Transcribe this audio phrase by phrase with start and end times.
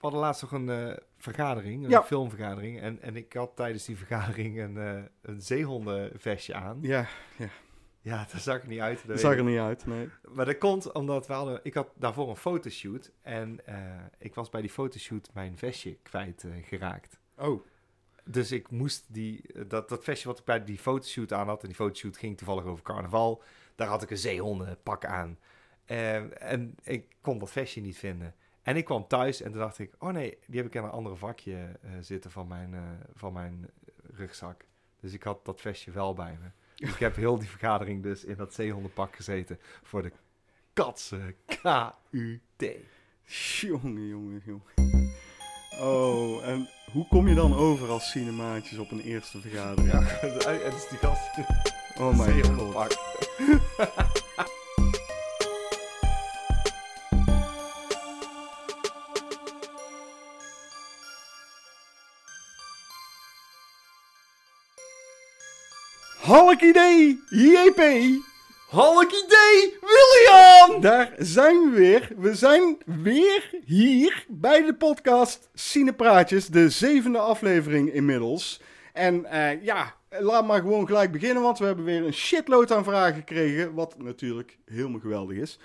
[0.00, 2.02] hadden laatst nog een eh, vergadering, een Ja.
[2.02, 2.80] filmvergadering.
[2.80, 6.78] En, en ik had tijdens die vergadering een, eh een zeehondenvestje aan.
[6.80, 7.06] Ja,
[8.02, 8.98] Ja, daar zag ik niet uit.
[8.98, 10.08] dat dat zag er niet uit, nee.
[10.34, 11.60] Maar dat komt omdat we hadden...
[11.62, 13.12] Ik had daarvoor een fotoshoot.
[13.22, 13.76] En eh,
[14.18, 17.18] ik was bij die fotoshoot mijn vestje kwijt eh, geraakt.
[17.38, 17.66] Oh,
[18.24, 21.66] Dus ik moest die, dat, dat vestje wat ik bij die fotoshoot aan had, en
[21.66, 23.42] die fotoshoot ging toevallig over carnaval,
[23.74, 25.38] daar had ik een zeehondenpak aan.
[25.84, 28.34] En ik kon dat vestje niet vinden.
[28.62, 30.90] En ik kwam thuis en toen dacht ik, oh nee, die heb ik in een
[30.90, 32.80] andere vakje eh, zitten van mijn, eh,
[33.14, 33.70] van mijn
[34.02, 34.64] rugzak.
[35.00, 36.48] Dus ik had dat vestje wel bij me.
[36.74, 40.12] Dus ik heb heel die vergadering dus in dat zeehondenpak gezeten voor de
[40.72, 42.64] katse K-U-T.
[43.60, 45.12] jongen, jongen, jongen.
[45.80, 49.92] Oh, en hoe kom je dan over als cinemaatjes op een eerste vergadering?
[49.92, 50.00] Ja,
[50.64, 51.38] het is die gast.
[51.98, 52.98] oh my god.
[66.30, 67.80] Halk idee, JP!
[68.68, 70.80] Halk idee, William!
[70.80, 72.12] Daar zijn we weer.
[72.16, 78.60] We zijn weer hier bij de podcast Cinepraatjes, de zevende aflevering inmiddels.
[78.92, 82.84] En eh, ja, laat maar gewoon gelijk beginnen, want we hebben weer een shitload aan
[82.84, 85.58] vragen gekregen, wat natuurlijk helemaal geweldig is.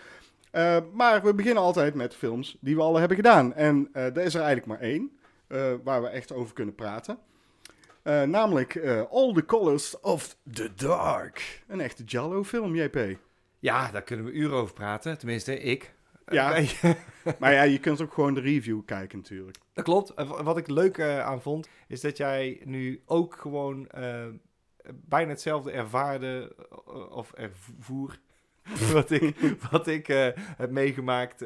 [0.51, 3.53] Eh, maar we beginnen altijd met films die we al hebben gedaan.
[3.53, 5.11] En eh er is er eigenlijk maar één,
[5.83, 7.17] waar we echt over kunnen praten.
[8.05, 11.63] Eh, namelijk eh, All the Colors of the Dark.
[11.67, 13.17] Een echte Jallo-film, JP.
[13.59, 15.17] Ja, daar kunnen we uren over praten.
[15.17, 15.93] Tenminste, ik.
[16.27, 16.55] Ja.
[16.55, 16.69] Eh,
[17.39, 19.57] Maar ja, je kunt ook gewoon de review kijken natuurlijk.
[19.73, 20.13] dat klopt.
[20.43, 23.87] Wat ik leuk aan vond, is dat jij nu ook gewoon
[24.93, 26.55] bijna hetzelfde ervaarde
[27.09, 28.19] of ervoer.
[28.93, 29.35] wat ik,
[29.71, 30.07] wat ik
[30.57, 31.37] heb meegemaakt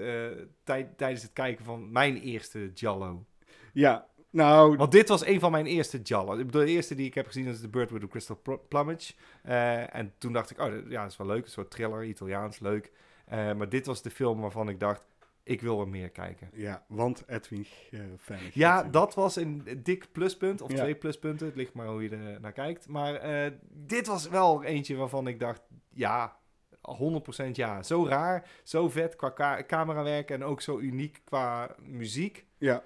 [0.63, 3.25] tij- tijdens het kijken van mijn eerste Jallo.
[3.73, 5.97] Ja, nou, Want dit was een van mijn eerste.
[5.97, 8.53] Ik bedoel, de eerste die ik heb gezien is The Bird with the Crystal Pl-
[8.67, 9.13] Plumage.
[9.43, 11.43] Eh, en toen dacht ik, oh ja, dat is wel leuk.
[11.43, 12.91] Een soort thriller, Italiaans, leuk.
[13.25, 15.01] Eh, maar dit was de film waarvan ik dacht,
[15.43, 16.49] ik wil er meer kijken.
[16.53, 18.37] ja, want Edwin uh, fan.
[18.53, 20.77] Ja, dat was een dik pluspunt, of Ja.
[20.77, 21.47] twee pluspunten.
[21.47, 22.87] Het ligt maar hoe je er naar kijkt.
[22.87, 23.21] Maar
[23.69, 25.61] dit was wel eentje waarvan ik dacht,
[25.93, 26.37] ja,
[26.81, 27.83] 100% ja.
[27.83, 32.45] Zo raar, zo vet qua camerawerk en ook zo uniek qua muziek.
[32.57, 32.83] Ja.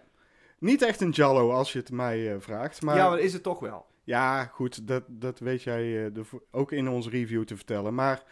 [0.63, 2.81] Niet echt een Jallo als je het mij eh, vraagt.
[2.81, 3.85] Maar ja, maar is het toch wel.
[4.03, 7.93] ja, goed, dat, dat weet jij eh, de- ook in onze review te vertellen.
[7.95, 8.23] Maar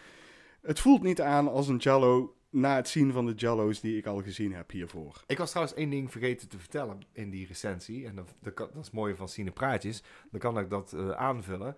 [0.61, 4.05] het voelt niet aan als een Jallo na het zien van de Jallo's die ik
[4.05, 5.23] al gezien heb hiervoor.
[5.27, 8.07] Ik was trouwens één ding vergeten te vertellen in die recensie.
[8.07, 10.03] En dat, dat, is mooi van Cinepraatjes.
[10.31, 11.75] Dan kan ik dat eh, aanvullen.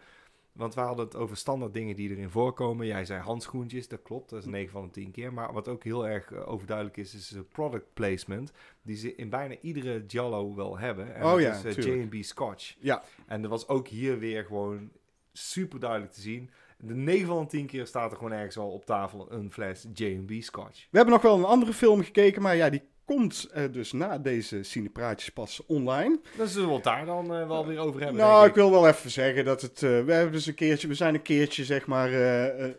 [0.53, 2.85] Want we hadden het over standaard dingen die erin voorkomen.
[2.87, 4.29] Jij zei handschoentjes, dat klopt.
[4.29, 5.33] Dat is 9 van de 10 keer.
[5.33, 8.51] Maar wat ook heel erg eh, overduidelijk is, is de product placement.
[8.81, 11.15] Die ze in bijna iedere Jallo wel hebben.
[11.15, 12.01] En Oh dat ja, is eh.
[12.01, 12.75] J&B Scotch.
[12.79, 13.03] Ja.
[13.27, 14.89] En dat was ook hier weer gewoon
[15.31, 16.49] super duidelijk te zien.
[16.77, 19.87] De 9 van de 10 keer staat er gewoon ergens al op tafel een fles
[19.93, 20.87] J&B Scotch.
[20.89, 24.17] We hebben nog wel een andere film gekeken, maar ja, die komt eh, dus na
[24.17, 26.19] deze cinepraatjes pas online.
[26.37, 28.21] Dan zullen we het daar dan eh, wel weer over hebben.
[28.21, 29.83] Nou, ik wil wel even zeggen dat het.
[29.83, 30.87] eh, we hebben dus een keertje.
[30.87, 32.13] We zijn een keertje, zeg maar,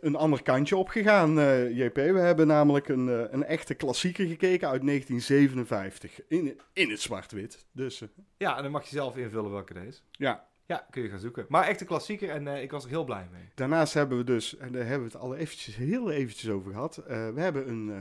[0.00, 1.30] een ander kantje opgegaan,
[1.74, 1.94] JP.
[1.94, 6.20] We hebben namelijk een, een echte klassieker gekeken uit 1957.
[6.28, 7.66] In, in het zwart-wit.
[7.72, 8.02] Dus
[8.36, 10.02] Ja, en dan mag je zelf invullen welke is.
[10.12, 10.46] ja.
[10.66, 11.46] Ja, kun je gaan zoeken.
[11.48, 13.42] Maar echt een klassieker en ik was er heel blij mee.
[13.54, 16.96] Daarnaast hebben we dus, en daar hebben we het al eventjes, heel eventjes over gehad.
[16.96, 17.92] eh, we hebben een,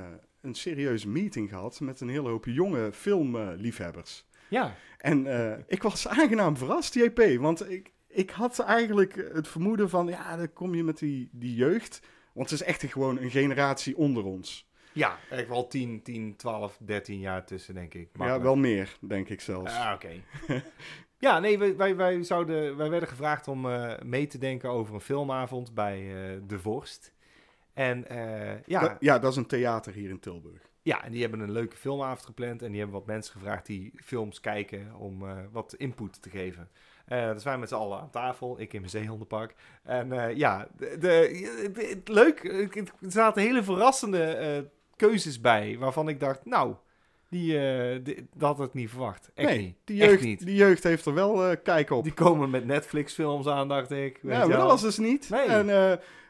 [0.44, 4.26] een serieuze meeting gehad met een hele hoop jonge filmliefhebbers.
[4.48, 7.38] Ja, En eh, ik was aangenaam verrast, JP.
[7.40, 11.56] Want ik, ik had eigenlijk het vermoeden van, ja, dan kom je met die, die
[11.56, 12.00] jeugd.
[12.34, 14.70] Want het is echt gewoon een generatie onder ons.
[14.94, 18.10] ja echt wel 10, 10, 12, 13 jaar tussen, denk ik.
[18.14, 19.74] Ja, wel meer, denk ik zelfs.
[19.74, 20.12] Ah, oké.
[21.20, 24.94] ja, nee, wij, wij, wij, zouden, wij werden gevraagd om eh, mee te denken over
[24.94, 27.14] een filmavond bij eh, De Vorst.
[27.74, 30.62] En eh, ja, Dat- ja, dat is een theater hier in Tilburg.
[30.82, 32.62] ja, en die hebben een leuke filmavond gepland.
[32.62, 36.70] En die hebben wat mensen gevraagd die films kijken om eh, wat input te geven.
[37.06, 39.54] Eh dus wij met z'n allen aan tafel, ik in mijn zeehondenpak.
[39.84, 45.78] En ja, de, de, de- het- leuk, er zaten hele verrassende keuzes bij.
[45.80, 46.76] Waarvan ik dacht, nou,
[47.30, 49.32] die, die- dat had ik niet verwacht.
[49.34, 49.76] Echt nee, niet.
[49.84, 50.46] Die Echt jeugd, niet.
[50.46, 52.04] die jeugd heeft er wel kijk op.
[52.04, 54.20] Die komen met Netflix films aan, dacht ik.
[54.22, 55.30] Weet ja, dat was dus niet.
[55.30, 55.46] Nee.
[55.48, 55.70] En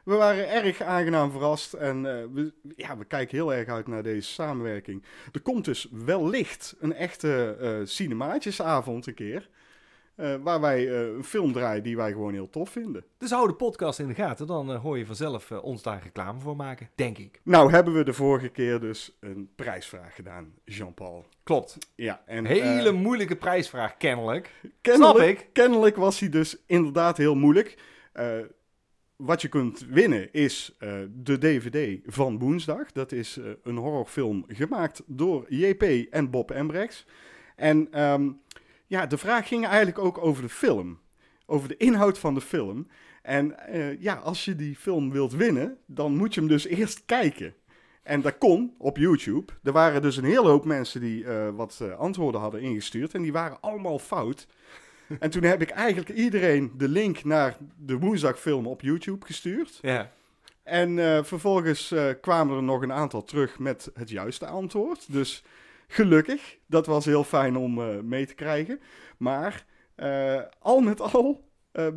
[0.04, 1.74] we waren erg aangenaam verrast.
[1.74, 5.04] En eh, we, ja, we kijken heel erg uit naar deze samenwerking.
[5.32, 9.50] Er komt dus wellicht een echte eh cinemaatjesavond een keer.
[10.16, 13.04] eh, waar wij een film draaien die wij gewoon heel tof vinden.
[13.18, 16.56] Dus hou de podcast in de gaten, dan hoor je vanzelf ons daar reclame voor
[16.56, 17.40] maken, denk ik.
[17.44, 21.26] Nou hebben we de vorige keer dus een prijsvraag gedaan, Jean-Paul.
[21.44, 21.78] Klopt.
[21.96, 24.52] Ja, en Hele moeilijke prijsvraag, kennelijk.
[24.82, 25.48] kennelijk, Snap ik.
[25.54, 27.78] kennelijk was hij dus inderdaad heel moeilijk.
[29.24, 32.92] Wat je kunt winnen is eh, de DVD van woensdag.
[32.92, 37.06] Dat is eh, een horrorfilm gemaakt door JP en Bob Embrechts.
[37.56, 38.30] En ehm,
[38.88, 41.00] ja, de vraag ging eigenlijk ook over de film.
[41.46, 42.88] Over de inhoud van de film.
[43.22, 47.06] En eh, ja, als je die film wilt winnen, dan moet je hem dus eerst
[47.06, 47.54] kijken.
[48.02, 49.54] En dat kon op YouTube.
[49.64, 51.25] Er waren dus een hele hoop mensen die
[51.56, 53.14] wat antwoorden hadden ingestuurd.
[53.14, 54.48] En die waren allemaal fout.
[55.19, 59.80] En toen heb ik eigenlijk iedereen de link naar de woensdagfilm op YouTube gestuurd.
[59.81, 60.12] Ja.
[60.63, 65.12] En eh, vervolgens eh, kwamen er nog een aantal terug met het juiste antwoord.
[65.12, 65.44] Dus
[65.88, 68.80] gelukkig, dat was heel fijn om eh, mee te krijgen.
[69.18, 69.65] Maar
[70.60, 71.51] al met al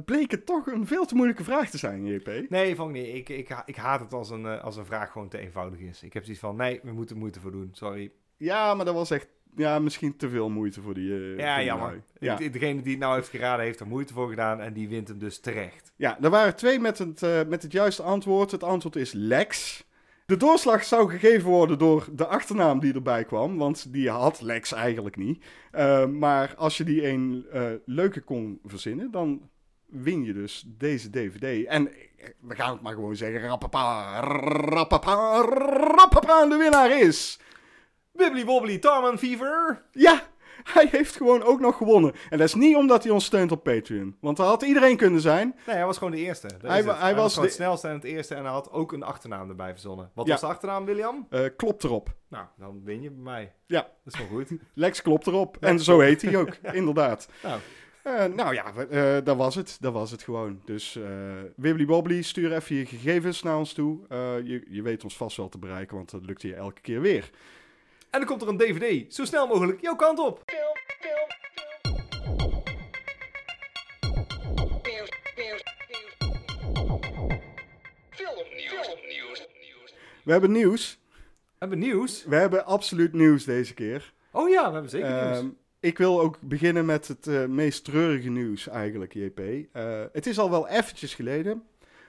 [0.05, 2.31] bleek het toch een veel te moeilijke vraag te zijn, JP.
[2.49, 3.15] Nee, vond ik niet.
[3.15, 6.03] Ik, ik, ik haat het als een, als een vraag gewoon te eenvoudig is.
[6.03, 7.69] Ik heb zoiets van, nee, we moeten moeite voor doen.
[7.73, 8.13] Sorry.
[8.37, 11.13] Ja, maar dat was echt ja, misschien te veel moeite voor die.
[11.13, 12.03] eh, Ja, voor jammer.
[12.21, 12.37] Ja.
[12.37, 15.19] Degene die het nou heeft geraden, heeft er moeite voor gedaan en die wint hem
[15.19, 15.93] dus terecht.
[15.97, 18.51] ja, er waren twee met het, eh, met het juiste antwoord.
[18.51, 19.85] Het antwoord is Lex.
[20.27, 24.73] De doorslag zou gegeven worden door de achternaam die erbij kwam, want die had Lex
[24.73, 25.45] eigenlijk niet.
[25.71, 27.47] Eh, maar als je die een
[27.85, 29.51] leuke kon verzinnen, dan
[29.87, 31.67] win je dus deze DVD.
[31.67, 31.91] En
[32.41, 35.41] we gaan het maar gewoon zeggen, rappapa, rappapa,
[35.97, 37.39] rappapa, de winnaar is...
[38.17, 39.83] Wibbly wobbly Tarman Fever.
[39.93, 40.23] Ja,
[40.65, 42.13] hij heeft gewoon ook nog gewonnen.
[42.31, 44.17] En dat is niet omdat hij ons steunt op Patreon.
[44.21, 45.55] Want dat had iedereen kunnen zijn.
[45.67, 46.47] Nee, hij was gewoon de eerste.
[46.47, 47.01] Dat Hij is wa- het.
[47.01, 49.49] hij was gewoon de- het snelste en het eerste en hij had ook een achternaam
[49.49, 50.11] erbij verzonnen.
[50.15, 50.33] Wat Ja.
[50.33, 51.27] was de achternaam, William?
[51.31, 52.15] Eh, klopt erop.
[52.29, 53.53] Nou, dan win je bij mij.
[53.67, 53.81] Ja.
[54.05, 54.51] Dat is wel goed.
[54.75, 55.57] Lex klopt erop.
[55.61, 57.29] En zo heet hij ook, inderdaad.
[57.43, 57.61] Nou,
[58.03, 59.77] Eh, nou ja, we- eh, dat was het.
[59.81, 60.61] Dat was het gewoon.
[60.65, 61.03] Dus eh
[61.57, 63.99] Wibbly Wobbly, stuur even je gegevens naar ons toe.
[64.09, 67.01] Eh, je, je weet ons vast wel te bereiken, want dat lukt je elke keer
[67.01, 67.31] weer.
[68.11, 69.15] En dan komt er een DVD.
[69.15, 70.43] Zo snel mogelijk jouw kant op.
[80.25, 80.99] We hebben nieuws.
[81.59, 82.25] Hebben we nieuws?
[82.25, 84.13] We hebben absoluut nieuws deze keer.
[84.33, 85.39] Oh ja, we hebben zeker nieuws.
[85.39, 85.49] Ehm,
[85.81, 89.41] ik wil ook beginnen met het eh, meest treurige nieuws eigenlijk, JP.
[89.73, 91.63] Eh, het is al wel eventjes geleden,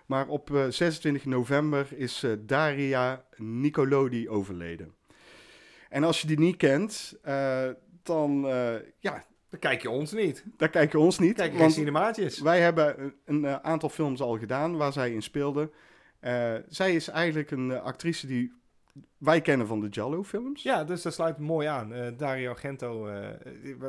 [0.06, 4.97] maar op eh, 26 november is eh, Daria Nicolodi overleden.
[5.90, 7.70] En als je die niet kent, eh,
[8.08, 10.44] dan, eh, ja, Dan kijk je ons niet.
[10.58, 11.36] daar kijk je ons niet.
[11.36, 12.40] Kijk je want cinemaatjes.
[12.40, 15.72] wij hebben een, een, eh, aantal films al gedaan waar zij in speelde.
[16.70, 18.54] Zij is eigenlijk een actrice die
[19.18, 20.64] wij kennen van de Jallo-films.
[20.64, 22.16] Ja, dus dat sluit mooi aan.
[22.18, 23.30] Dario Argento, eh,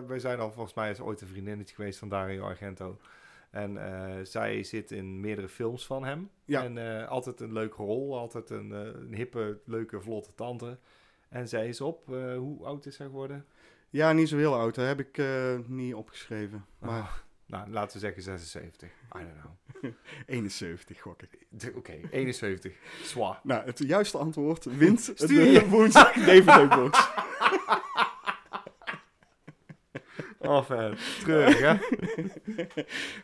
[0.07, 2.99] wij, zijn al volgens mij is ooit een vriendinnetje geweest van Dario Argento.
[3.51, 3.79] En
[4.27, 6.31] zij zit in meerdere films van hem.
[6.45, 6.65] Ja.
[6.65, 10.79] En altijd een leuke rol, altijd een, een hippe, leuke, vlotte tante.
[11.29, 13.47] En zij is op, eh, hoe oud is zij geworden?
[13.91, 14.75] Ja, niet zo heel oud.
[14.75, 15.27] Dat heb ik eh,
[15.67, 16.65] niet opgeschreven.
[16.79, 17.13] Maar Oh,
[17.47, 18.89] nou, laten we zeggen 76.
[18.89, 19.93] I don't know.
[20.27, 21.47] 71, gok ik.
[21.49, 22.73] De- Oké, 71.
[23.03, 23.41] Zwa.
[23.43, 25.69] Nou, het juiste antwoord wint Stuur de je.
[25.69, 27.09] woensdag DVD-box.
[30.39, 30.97] Oh, fijn.
[31.23, 31.77] Treurig, hè?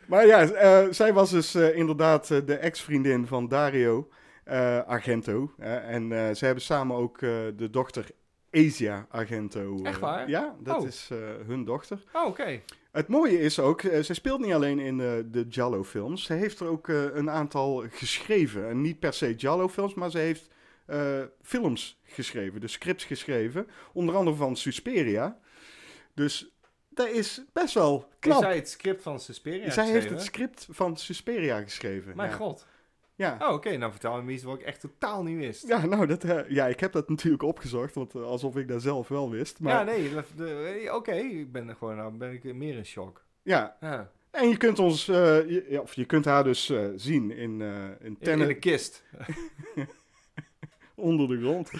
[0.07, 4.09] maar ja, eh, zij was dus inderdaad de ex-vriendin van Dario
[4.85, 5.53] Argento.
[5.57, 8.07] eh, en eh, ze hebben samen ook eh, de dochter
[8.51, 9.79] Asia Argento.
[9.83, 10.29] Echt waar?
[10.29, 10.87] Ja, dat Oh.
[10.87, 11.09] is
[11.45, 12.03] hun dochter.
[12.13, 12.61] Oh, oké.
[12.91, 16.23] Het mooie is ook, ze speelt niet alleen in de Giallo-films.
[16.23, 18.69] Ze heeft er ook een aantal geschreven.
[18.69, 20.49] En niet per se Giallo-films, maar ze heeft
[21.41, 22.59] films geschreven.
[22.61, 23.67] Dus scripts geschreven.
[23.93, 25.37] Onder andere van Suspiria.
[26.13, 26.55] Dus
[26.89, 28.41] dat is best wel Is knap.
[28.41, 32.15] zij het script van Suspiria Zij heeft het script van Suspiria geschreven.
[32.15, 32.35] Mijn ja.
[32.35, 32.65] god.
[33.17, 33.37] Ja.
[33.41, 33.77] Oh, oké.
[33.77, 35.67] Nou, vertel me iets wat ik echt totaal niet wist.
[35.67, 38.81] Ja, nou, dat, eh, ja, ik heb dat natuurlijk opgezocht, want eh, alsof ik dat
[38.81, 39.59] zelf wel wist.
[39.59, 40.11] Maar Ja, nee.
[40.83, 43.23] eh, Oké, ik ben er gewoon, nou ben ik meer in shock.
[43.43, 44.11] ja, Ja.
[44.31, 47.61] en je kunt ons, je, of je kunt haar dus zien in,
[48.01, 49.03] in Tenet in de kist.
[50.95, 51.71] onder de grond.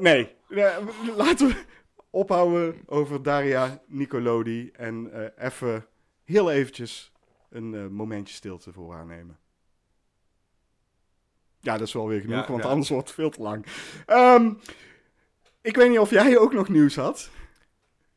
[0.00, 0.36] Nee,
[1.16, 1.64] laten we
[2.10, 5.86] ophouden over Daria Nicolodi en even
[6.24, 7.12] heel eventjes
[7.48, 9.38] een eh, momentje stilte voor haar nemen.
[11.60, 12.68] Ja, dat is wel weer genoeg, Ja, want ja.
[12.68, 13.66] anders wordt het veel te lang.
[14.06, 14.52] Ehm,
[15.60, 17.30] ik weet niet of jij ook nog nieuws had.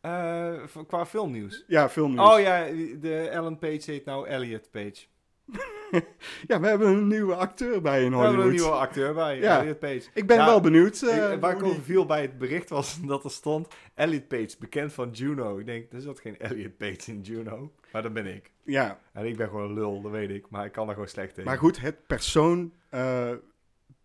[0.01, 0.53] Eh,
[0.87, 1.63] qua filmnieuws.
[1.67, 2.33] Ja, veel nieuws.
[2.33, 2.65] Oh ja,
[2.99, 5.05] de Ellen Page heet nou Elliot Page.
[6.47, 8.27] Ja, we hebben een nieuwe acteur bij in We Hollywood.
[8.35, 9.59] hebben een nieuwe acteur bij, Ja.
[9.59, 10.01] Elliot Page.
[10.13, 11.01] Ik ben Ja, wel benieuwd.
[11.01, 14.55] Ik- eh, waar ik over viel bij het bericht was dat er stond Elliot Page,
[14.59, 15.57] bekend van Juno.
[15.57, 18.51] Ik denk, er zat geen Elliot Page in Juno, maar dat ben ik.
[18.63, 21.09] Ja, En ik ben gewoon een lul, dat weet ik, maar ik kan er gewoon
[21.09, 21.43] slecht tegen.
[21.49, 23.31] maar goed, het persoon eh,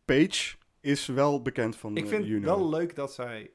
[0.04, 3.50] Page is wel bekend van Ik eh, vind het wel leuk dat zij,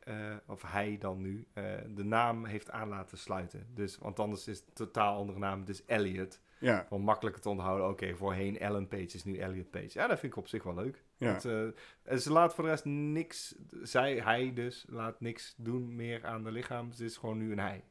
[0.48, 1.48] of hij dan nu,
[1.95, 3.67] de naam heeft aan laten sluiten.
[3.74, 5.60] Dus, want anders is het een totaal andere naam.
[5.60, 6.39] Het is Elliot.
[6.62, 7.88] Ja, Gewoon makkelijker te onthouden.
[7.88, 9.89] Oké, voorheen Ellen Page is nu Elliot Page.
[9.94, 11.03] Ja, dat vind ik op zich wel leuk.
[11.18, 11.32] ja.
[11.32, 11.63] Want, eh,
[12.03, 16.44] en ze laat voor de rest niks, zij, hij dus, laat niks doen meer aan
[16.44, 16.89] de lichaam.
[16.89, 17.84] Het is gewoon nu een hij.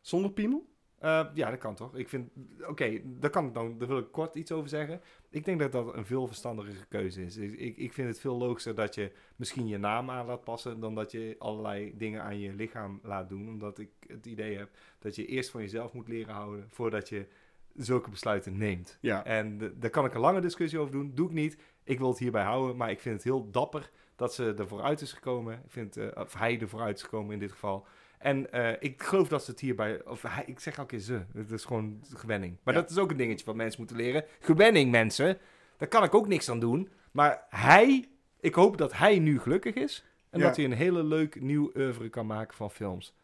[0.00, 0.70] Zonder piemel?
[1.02, 1.96] Eh, ja, dat kan toch?
[1.96, 2.30] Ik vind,
[2.68, 5.00] oké, daar kan ik dan, daar wil ik kort iets over zeggen.
[5.30, 7.36] Ik denk dat dat een veel verstandigere keuze is.
[7.36, 10.80] Ik, ik, ik vind het veel logischer dat je misschien je naam aan laat passen,
[10.80, 13.48] dan dat je allerlei dingen aan je lichaam laat doen.
[13.48, 17.26] Omdat ik het idee heb dat je eerst van jezelf moet leren houden voordat je
[17.76, 18.98] zulke besluiten neemt.
[19.00, 19.24] Ja.
[19.24, 21.12] En daar kan ik een lange discussie over doen.
[21.14, 21.56] Doe ik niet.
[21.84, 22.76] Ik wil het hierbij houden.
[22.76, 25.54] Maar ik vind het heel dapper dat ze er vooruit is gekomen.
[25.64, 27.86] Ik vind, eh, of hij er vooruit is gekomen in dit geval.
[28.18, 30.04] En eh, ik geloof dat ze het hierbij...
[30.04, 31.22] Of hij, ik zeg elke keer ze.
[31.32, 32.56] Het is gewoon gewenning.
[32.62, 32.80] Maar Ja.
[32.80, 34.24] dat is ook een dingetje wat mensen moeten leren.
[34.40, 35.38] Gewenning, mensen.
[35.76, 36.88] Daar kan ik ook niks aan doen.
[37.12, 38.06] Maar hij...
[38.40, 40.04] Ik hoop dat hij nu gelukkig is.
[40.30, 40.46] En Ja.
[40.46, 43.14] dat hij een hele leuk nieuw oeuvre kan maken van films.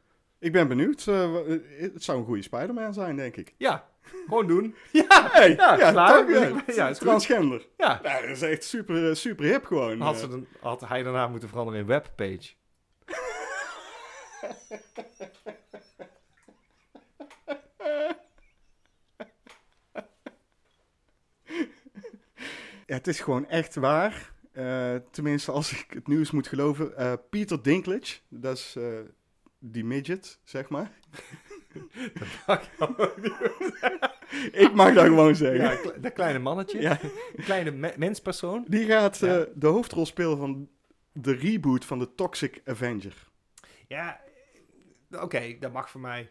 [0.40, 1.06] Ik ben benieuwd.
[1.06, 1.60] eh, eh,
[1.92, 3.54] het zou een goede Spider-Man zijn, denk ik.
[3.56, 3.88] Ja,
[4.26, 4.74] gewoon doen.
[4.92, 6.26] Ja, Hey, ja, ja, klaar.
[6.26, 6.62] toch, ja.
[6.74, 6.98] Ja, is.
[6.98, 7.66] Transgender.
[7.76, 8.00] Ja.
[8.02, 10.00] Ja, dat is echt super, eh, super hip gewoon.
[10.00, 12.52] Had, ze dan, had hij daarna moeten veranderen in webpage.
[22.86, 24.32] Ja, het is gewoon echt waar.
[25.10, 26.96] Tenminste, als ik het nieuws moet geloven.
[26.96, 28.76] eh, Peter Dinklage, dat is
[29.58, 30.90] die midget, zeg maar.
[34.52, 35.60] ik mag dat gewoon zeggen.
[35.60, 36.80] Ja, kle- dat kleine mannetje.
[36.80, 37.00] Ja.
[37.36, 38.64] Kleine me- menspersoon.
[38.68, 40.68] Die gaat eh, de hoofdrol spelen van
[41.12, 43.14] de reboot van de Toxic Avenger.
[43.88, 44.20] Ja,
[45.10, 46.30] eh, oké, dat mag voor mij.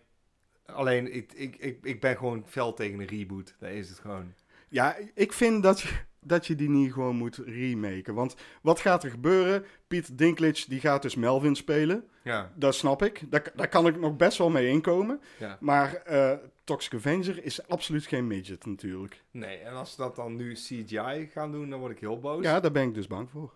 [0.65, 3.55] Alleen, ik, ik, ik, ik ben gewoon fel tegen een reboot.
[3.59, 4.33] Daar is het gewoon.
[4.69, 5.89] Ja, ik vind dat je,
[6.27, 8.13] dat je die niet gewoon moet remaken.
[8.13, 9.65] Want wat gaat er gebeuren?
[9.87, 12.03] Peter Dinklage die gaat dus Melvin spelen.
[12.23, 13.21] Ja, Dat snap ik.
[13.31, 15.21] Daar, daar kan ik nog best wel mee inkomen.
[15.39, 15.57] ja.
[15.59, 16.31] Maar eh,
[16.63, 19.23] Toxic Avenger is absoluut geen midget natuurlijk.
[19.31, 22.43] Nee, en als ze dat dan nu CGI gaan doen, dan word ik heel boos.
[22.43, 23.53] Ja, daar ben ik dus bang voor.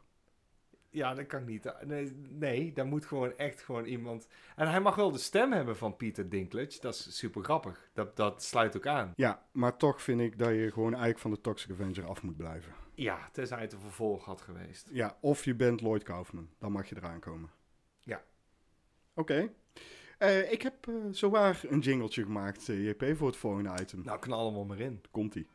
[0.92, 1.74] Ja, dat kan ik niet.
[1.86, 4.28] Nee, nee, daar moet gewoon echt gewoon iemand...
[4.56, 6.78] En hij mag wel de stem hebben van Peter Dinklage.
[6.82, 7.90] Dat is super grappig.
[7.94, 9.14] Dat, dat sluit ook aan.
[9.16, 12.38] Ja, maar toch vind ik dat je gewoon eigenlijk van de Toxic Avenger af moet
[12.38, 12.74] blijven.
[12.94, 14.90] Ja, tenzij het een vervolg had geweest.
[14.92, 16.50] Ja, of je bent Lloyd Kaufman.
[16.60, 17.50] Dan mag je eraan komen.
[18.00, 18.24] Ja.
[19.14, 19.52] Oké.
[20.18, 24.02] Eh, ik heb eh zowaar een jingletje gemaakt, eh, JP, voor het volgende item.
[24.04, 25.02] Nou, knal hem maar in.
[25.12, 25.48] Komt-ie.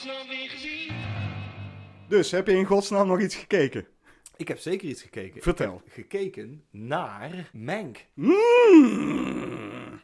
[0.00, 0.96] Godsnaam weer gezien?
[2.08, 3.86] Dus, heb je in godsnaam nog iets gekeken?
[4.36, 5.42] Ik heb zeker iets gekeken.
[5.42, 5.74] Vertel.
[5.74, 8.06] Ik heb gekeken naar Mank.
[8.14, 10.00] Mm.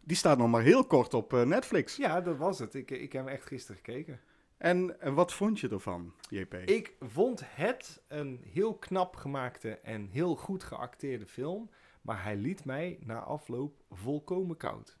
[0.00, 1.96] Die staat nog maar heel kort op eh, Netflix.
[1.96, 2.74] Ja, dat was het.
[2.74, 4.20] Ik, ik heb hem echt gisteren gekeken.
[4.56, 6.54] En eh, wat vond je ervan, JP?
[6.54, 11.70] Ik vond het een heel knap gemaakte en heel goed geacteerde film.
[12.02, 14.98] Maar hij liet mij na afloop volkomen koud.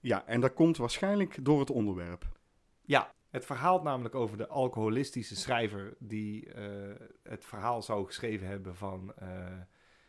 [0.00, 2.32] Ja, en dat komt waarschijnlijk door het onderwerp.
[2.84, 8.76] Ja, het verhaalt namelijk over de alcoholistische schrijver die eh, het verhaal zou geschreven hebben
[8.76, 9.14] van...
[9.14, 9.28] eh,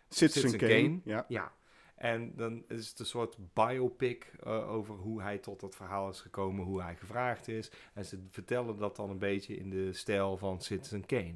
[0.09, 0.81] Citizen, Citizen Kane.
[0.81, 1.01] Kane.
[1.03, 1.25] Ja.
[1.27, 1.53] ja,
[1.95, 6.21] en dan is het een soort biopic eh, over hoe hij tot dat verhaal is
[6.21, 7.71] gekomen, hoe hij gevraagd is.
[7.93, 11.35] En ze vertellen dat dan een beetje in de stijl van Citizen Kane.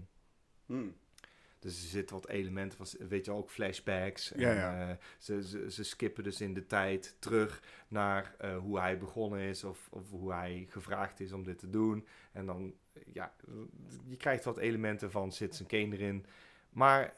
[0.66, 0.96] Hmm.
[1.60, 4.32] Dus er zitten wat elementen van, weet je, ook flashbacks.
[4.32, 4.90] En, Ja, ja.
[4.90, 9.40] eh, ze, ze, ze skippen dus in de tijd terug naar eh, hoe hij begonnen
[9.40, 12.06] is of, of hoe hij gevraagd is om dit te doen.
[12.32, 13.34] En dan, eh, ja,
[14.08, 16.26] je krijgt wat elementen van Citizen Kane erin.
[16.70, 17.14] Maar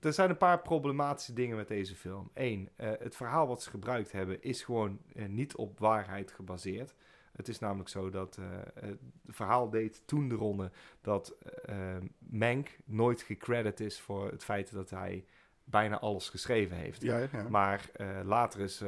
[0.00, 2.30] er zijn een paar problematische dingen met deze film.
[2.34, 6.94] Eén, het verhaal wat ze gebruikt hebben is gewoon niet op waarheid gebaseerd.
[7.42, 8.44] Het is namelijk zo dat eh,
[8.80, 10.70] het verhaal deed toen de ronde
[11.00, 15.24] dat eh Mank nooit gecredit is voor het feit dat hij
[15.64, 17.02] bijna alles geschreven heeft.
[17.02, 17.48] Ja, ja.
[17.48, 18.84] Maar eh, later is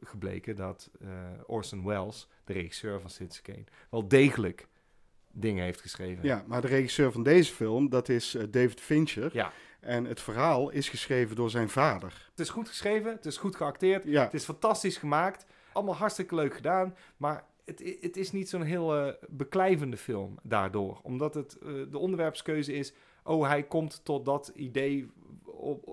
[0.00, 0.90] gebleken dat
[1.46, 4.68] Orson Welles, de regisseur van Citizen Kane, wel degelijk
[5.30, 6.24] dingen heeft geschreven.
[6.24, 9.30] ja, maar de regisseur van deze film, dat is David Fincher.
[9.32, 9.52] Ja.
[9.80, 12.28] En het verhaal is geschreven door zijn vader.
[12.30, 16.34] Het is goed geschreven, het is goed geacteerd, Ja, het is fantastisch gemaakt, allemaal hartstikke
[16.34, 21.00] leuk gedaan, maar het, het is niet zo'n heel eh, beklijvende film daardoor.
[21.02, 22.92] Omdat het, eh, de onderwerpskeuze is,
[23.24, 25.10] oh, hij komt tot dat idee,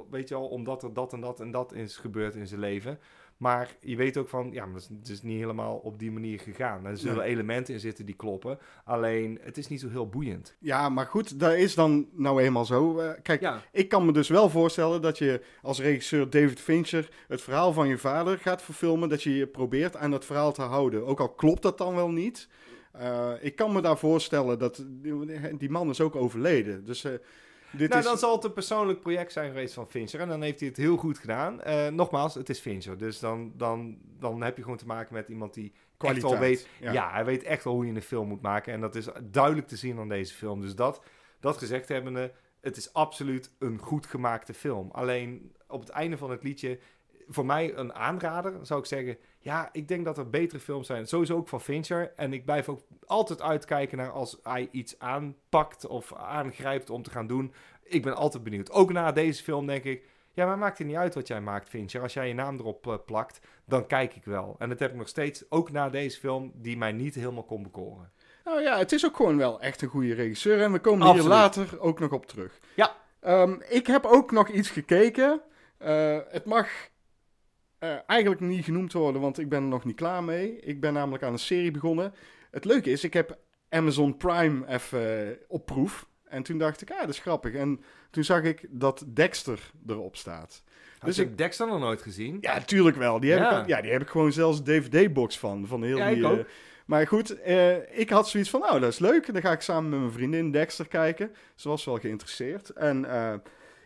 [0.09, 2.99] weet je wel, omdat er dat en dat en dat is gebeurd in zijn leven.
[3.41, 6.11] Maar je weet ook van, ja, maar het is, het is niet helemaal op die
[6.11, 6.85] manier gegaan.
[6.85, 7.27] Er zullen Nee.
[7.27, 8.59] elementen in zitten die kloppen.
[8.85, 10.55] Alleen, het is niet zo heel boeiend.
[10.59, 12.99] Ja, maar goed, dat is dan nou eenmaal zo.
[12.99, 17.09] Eh, kijk, Ja, ik kan me dus wel voorstellen dat je als regisseur David Fincher
[17.27, 19.09] het verhaal van je vader gaat verfilmen.
[19.09, 21.05] Dat je je probeert aan dat verhaal te houden.
[21.05, 22.47] Ook al klopt dat dan wel niet.
[22.91, 26.85] Eh, ik kan me daar voorstellen dat die, die man is ook overleden.
[26.85, 27.11] Dus eh,
[27.71, 28.07] dit nou, is...
[28.07, 30.19] dan zal het een persoonlijk project zijn geweest van Fincher.
[30.19, 31.61] En dan heeft hij het heel goed gedaan.
[31.61, 32.97] Eh, nogmaals, het is Fincher.
[32.97, 36.67] Dus dan, dan, dan heb je gewoon te maken met iemand die echt wel weet...
[36.79, 36.91] Ja.
[36.91, 37.11] Ja.
[37.11, 38.73] hij weet echt wel hoe je een film moet maken.
[38.73, 40.61] En dat is duidelijk te zien aan deze film.
[40.61, 41.01] Dus dat,
[41.39, 44.89] dat gezegd hebbende, het is absoluut een goed gemaakte film.
[44.91, 46.79] Alleen op het einde van het liedje,
[47.33, 49.17] voor mij een aanrader, zou ik zeggen...
[49.39, 51.07] Ja, ik denk dat er betere films zijn.
[51.07, 52.13] Sowieso ook van Fincher.
[52.15, 57.09] En ik blijf ook altijd uitkijken naar als hij iets aanpakt of aangrijpt om te
[57.09, 57.53] gaan doen.
[57.83, 58.71] Ik ben altijd benieuwd.
[58.71, 60.09] Ook na deze film denk ik...
[60.33, 62.01] Ja, maar maakt het niet uit wat jij maakt, Fincher.
[62.01, 64.55] Als jij je naam erop eh, plakt, dan kijk ik wel.
[64.59, 67.63] En dat heb ik nog steeds, ook na deze film, die mij niet helemaal kon
[67.63, 68.11] bekoren.
[68.43, 70.61] Nou ja, het is ook gewoon wel echt een goede regisseur.
[70.61, 71.23] En we komen Absoluut.
[71.23, 72.59] hier later ook nog op terug.
[72.75, 72.95] Ja.
[73.19, 75.41] Ehm, ik heb ook nog iets gekeken.
[75.77, 76.67] Eh, het mag
[77.81, 80.59] eh, eigenlijk niet genoemd worden, want ik ben er nog niet klaar mee.
[80.59, 82.13] Ik ben namelijk aan een serie begonnen.
[82.51, 83.37] Het leuke is, ik heb
[83.69, 86.07] Amazon Prime even eh, op proef.
[86.23, 87.53] En toen dacht ik, ah, dat is grappig.
[87.53, 90.63] En toen zag ik dat Dexter erop staat.
[90.65, 92.37] Dus Dus ik Dexter nog nooit gezien.
[92.41, 93.19] Ja, tuurlijk wel.
[93.19, 93.61] Die heb, Ja.
[93.61, 95.67] Ik, ja, die heb ik gewoon zelfs DVD-box van.
[95.67, 96.37] van heel Ja, die, ik ook.
[96.37, 96.45] eh,
[96.85, 97.47] maar goed,
[97.91, 99.33] ik had zoiets van, nou, dat is leuk.
[99.33, 101.31] Dan ga ik samen met mijn vriendin Dexter kijken.
[101.55, 102.69] Ze was wel geïnteresseerd.
[102.69, 103.05] En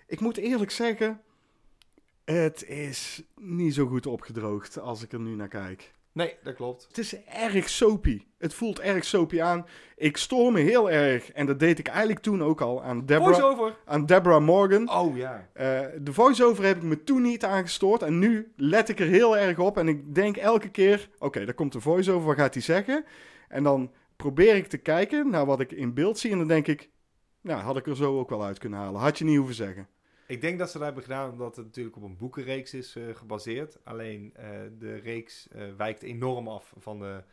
[0.08, 1.22] ik moet eerlijk zeggen,
[2.26, 5.94] het is niet zo goed opgedroogd als ik er nu naar kijk.
[6.12, 6.86] Nee, dat klopt.
[6.88, 8.22] Het is erg soapy.
[8.38, 9.66] Het voelt erg soapy aan.
[9.96, 13.34] Ik stoor me heel erg, en dat deed ik eigenlijk toen ook al, aan Deborah,
[13.34, 13.78] Voice-over.
[13.86, 14.92] aan Deborah Morgan.
[14.92, 15.50] Oh ja.
[15.54, 18.02] Eh, de voice-over heb ik me toen niet aangestoord.
[18.02, 19.78] En nu let ik er heel erg op.
[19.78, 23.06] En ik denk elke keer: oké, daar komt de voice-over, wat gaat hij zeggen?
[23.48, 26.32] En dan probeer ik te kijken naar wat ik in beeld zie.
[26.32, 26.90] En dan denk ik:
[27.42, 29.02] nou, had ik er zo ook wel uit kunnen halen.
[29.02, 29.88] Had je niet hoeven zeggen.
[30.28, 33.16] Ik denk dat ze dat hebben gedaan omdat het natuurlijk op een boekenreeks is eh,
[33.16, 33.78] gebaseerd.
[33.84, 37.24] Alleen eh, de reeks eh, wijkt enorm af van de,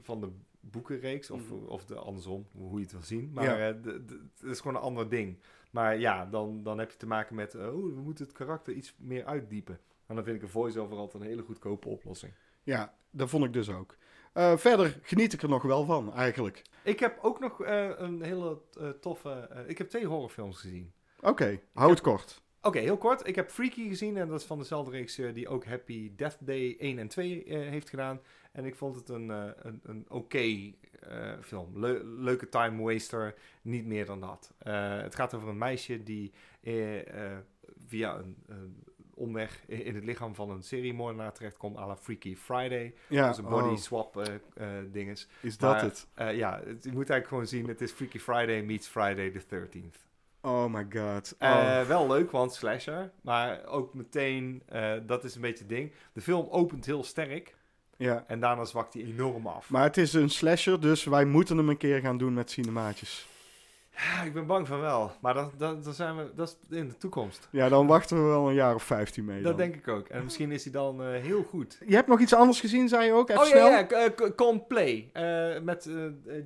[0.00, 0.28] van de
[0.60, 1.30] boekenreeks.
[1.30, 3.30] Of, of de andersom, hoe je het wil zien.
[3.34, 3.72] Maar Ja.
[3.72, 5.38] de- de- het is gewoon een ander ding.
[5.70, 7.54] Maar ja, dan, dan heb je te maken met...
[7.54, 7.62] oh,
[7.94, 9.80] we moeten het karakter iets meer uitdiepen.
[10.06, 12.32] En dan vind ik een voice-over altijd een hele goedkope oplossing.
[12.62, 13.96] Ja, dat vond ik dus ook.
[14.56, 16.62] Verder geniet ik er nog wel van, eigenlijk.
[16.82, 17.58] Ik heb ook nog
[17.96, 18.58] een hele
[19.00, 19.64] toffe...
[19.66, 20.92] ik heb twee horrorfilms gezien.
[21.24, 22.42] Oké, hou het kort.
[22.62, 23.26] Oké, heel kort.
[23.26, 26.76] Ik heb Freaky gezien en dat is van dezelfde regisseur die ook Happy Death Day
[26.78, 28.20] 1 en 2 eh, heeft gedaan.
[28.52, 31.78] En ik vond het een, eh, een, een oké eh, film.
[31.80, 34.54] Leu- leuke time waster, niet meer dan dat.
[35.02, 36.32] Het gaat over een meisje die
[37.86, 38.84] via een, een
[39.14, 42.94] omweg in het lichaam van een seriemoordenaar terechtkomt, à la Freaky Friday.
[43.08, 45.28] Ja, Dus een body oh, swap eh eh, dinges.
[45.40, 46.06] is dat het?
[46.16, 50.03] Ja, het, je moet eigenlijk gewoon zien, het is Freaky Friday meets Friday the 13th.
[50.44, 51.34] Oh my god.
[51.38, 51.48] Oh.
[51.48, 53.10] Eh, wel leuk, want slasher.
[53.20, 55.92] Maar ook meteen, eh, dat is een beetje het ding.
[56.12, 57.54] De film opent heel sterk.
[57.96, 58.24] ja.
[58.26, 59.70] En daarna zwakt hij enorm af.
[59.70, 63.26] Maar het is een slasher, dus wij moeten hem een keer gaan doen met cinemaatjes.
[63.96, 65.12] Ja, ik ben bang van wel.
[65.20, 67.48] Maar dat, dat, dat, zijn we, dat is in de toekomst.
[67.50, 69.42] Ja, dan wachten we wel een jaar of 15 mee.
[69.42, 69.56] Dat dan.
[69.56, 70.08] denk ik ook.
[70.08, 71.78] En misschien is hij dan eh, heel goed.
[71.86, 73.28] Je hebt nog iets anders gezien, zei je ook?
[73.28, 73.66] Even oh snel.
[73.66, 75.10] ja, ja, eh, C- Con Play.
[75.12, 75.90] Eh, met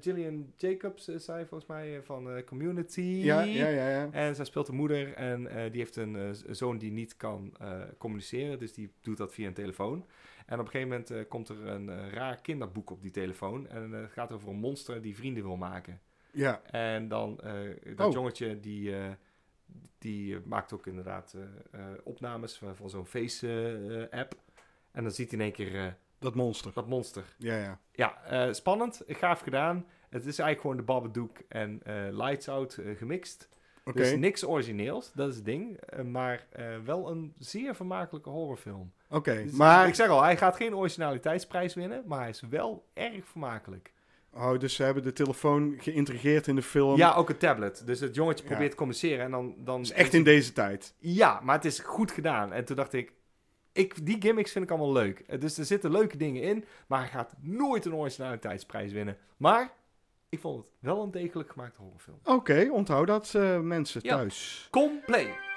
[0.00, 3.00] Gillian Jacobs, zei volgens mij, van Community.
[3.00, 4.08] ja, ja, ja, ja.
[4.10, 7.52] En zij speelt een moeder en die heeft een zoon die niet kan
[7.98, 8.58] communiceren.
[8.58, 10.04] Dus die doet dat via een telefoon.
[10.46, 13.68] En op een gegeven moment komt er een raar kinderboek op die telefoon.
[13.68, 16.00] En het gaat over een monster die vrienden wil maken.
[16.32, 18.12] Ja, En dan eh dat Oh.
[18.12, 19.10] jongetje die, eh,
[19.98, 21.34] die maakt ook inderdaad
[21.70, 24.34] eh, opnames van, van zo'n face-app.
[24.92, 26.72] en dan ziet hij in één keer dat monster.
[26.72, 27.24] dat monster.
[27.38, 27.78] Ja, ja.
[27.92, 29.02] Ja, spannend.
[29.06, 29.86] Gaaf gedaan.
[30.08, 33.48] Het is eigenlijk gewoon de Babadook en Lights Out gemixt.
[33.94, 35.78] Dus niks origineels, dat is het ding.
[36.04, 36.46] Maar
[36.84, 38.92] wel een zeer vermakelijke horrorfilm.
[39.10, 39.88] Oké, Dus maar...
[39.88, 43.92] Ik zeg al, hij gaat geen originaliteitsprijs winnen, maar hij is wel erg vermakelijk.
[44.32, 46.96] Oh, dus ze hebben de telefoon geïntegreerd in de film.
[46.96, 47.82] Ja, ook een tablet.
[47.86, 48.48] Dus het jongetje Ja.
[48.50, 49.54] probeert te communiceren en dan...
[49.58, 50.94] dan is echt in deze tijd.
[50.98, 52.52] Ja, maar het is goed gedaan.
[52.52, 53.12] En toen dacht ik,
[53.72, 55.40] ik die gimmicks vind ik allemaal leuk.
[55.40, 59.16] Dus er zitten leuke dingen in, maar hij gaat nooit een originaliteitsprijs winnen.
[59.36, 59.70] Maar
[60.28, 62.18] ik vond het wel een degelijk gemaakte horrorfilm.
[62.24, 64.16] Oké, onthoud dat eh, mensen Ja.
[64.16, 64.68] thuis.
[64.70, 65.47] Compleet.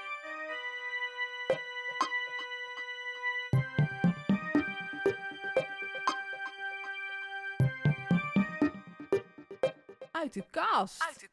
[10.34, 11.02] Uit de kast.
[11.06, 11.28] Uit de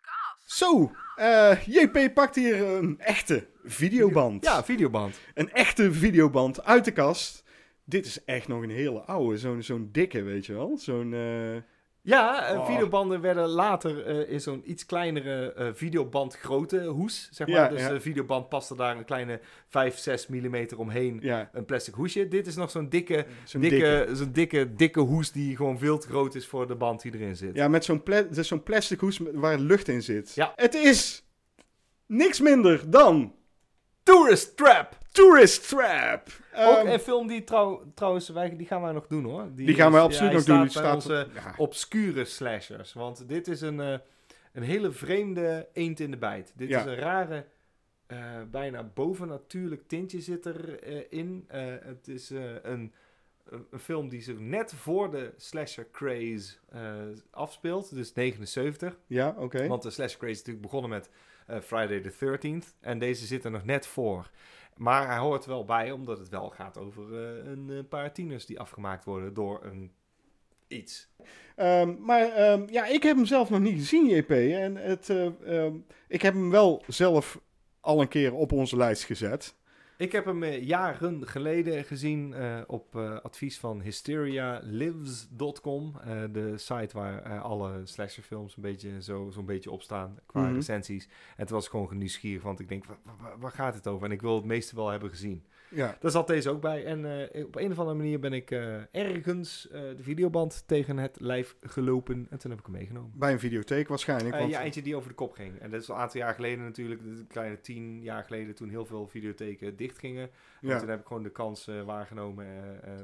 [0.00, 0.50] kast.
[0.58, 4.44] Zo, eh, JP pakt hier een echte videoband.
[4.44, 5.18] Ja, videoband.
[5.34, 7.44] Een echte videoband uit de kast.
[7.84, 10.76] Dit is echt nog een hele oude, zo'n zo'n dikke, weet je wel.
[10.78, 11.14] Zo'n...
[11.14, 11.56] eh,
[12.02, 12.66] Ja, eh, Oh.
[12.66, 17.56] videobanden werden later eh, in zo'n iets kleinere eh videoband grote hoes, zeg maar.
[17.56, 17.88] Ja, dus ja.
[17.88, 21.18] de videoband paste daar een kleine 5, 6 mm omheen.
[21.22, 22.28] ja, Een plastic hoesje.
[22.28, 24.16] Dit is nog zo'n dikke, zo'n dikke, dikke.
[24.16, 27.36] Zo'n dikke, dikke hoes die gewoon veel te groot is voor de band die erin
[27.36, 27.54] zit.
[27.56, 30.34] Ja, met zo'n pla dus zo'n plastic hoes waar lucht in zit.
[30.34, 30.52] Ja.
[30.56, 31.24] Het is
[32.06, 33.34] niks minder dan
[34.02, 34.98] Tourist Trap!
[35.12, 36.28] Tourist Trap.
[36.54, 39.48] Ook Ehm, een film die trouw, trouwens, wij, die gaan wij nog doen hoor.
[39.54, 40.54] die gaan we is- absoluut ja, nog doen.
[40.62, 41.54] Die bij staat onze ja.
[41.56, 42.92] obscure slashers.
[42.92, 43.98] Want dit is een, eh,
[44.52, 46.52] een hele vreemde eend in de bijt.
[46.56, 46.78] Dit Ja.
[46.80, 47.46] is een rare,
[48.06, 48.18] eh,
[48.50, 51.10] bijna bovennatuurlijk tintje zit erin.
[51.10, 51.44] in.
[51.48, 52.30] Eh, het is
[52.62, 52.92] een,
[53.70, 56.92] een film die zich net voor de slasher craze eh,
[57.30, 57.94] afspeelt.
[57.94, 58.98] Dus 79.
[59.06, 59.66] Ja, oké.
[59.66, 61.10] Want de slasher craze is natuurlijk begonnen met
[61.64, 62.74] Friday the 13th.
[62.80, 64.30] En deze zit er nog net voor.
[64.76, 68.46] Maar hij hoort wel bij, omdat het wel gaat over eh, een, eh, paar tieners
[68.46, 69.92] die afgemaakt worden door een
[70.68, 71.08] iets.
[71.56, 74.30] Ehm, maar ehm, ja, ik heb hem zelf nog niet gezien, JP.
[74.30, 75.74] En het, eh, ehm,
[76.08, 77.40] ik heb hem wel zelf
[77.80, 79.54] al een keer op onze lijst gezet.
[80.00, 85.96] Ik heb hem eh, jaren geleden gezien eh, op eh, advies van hysterialives.com.
[86.04, 90.54] eh, de site waar alle slasherfilms een beetje zo, zo'n beetje op staan qua Mhm.
[90.54, 91.08] recensies.
[91.36, 92.84] En toen was ik gewoon nieuwsgierig, want ik denk,
[93.38, 94.06] waar gaat het over?
[94.06, 95.44] En ik wil het meeste wel hebben gezien.
[95.70, 96.84] Ja, Daar zat deze ook bij.
[96.84, 100.96] En eh, op een of andere manier ben ik eh, ergens eh, de videoband tegen
[100.96, 102.26] het lijf gelopen.
[102.30, 103.12] En toen heb ik hem meegenomen.
[103.14, 104.36] bij een videotheek waarschijnlijk.
[104.36, 105.58] Want- ja, eentje die over de kop ging.
[105.58, 107.00] En dat is al een aantal jaar geleden natuurlijk.
[107.00, 110.30] Een kleine tien jaar geleden toen heel veel videotheken dichtgingen.
[110.60, 110.72] ja.
[110.72, 112.46] En toen heb ik gewoon de kans waargenomen.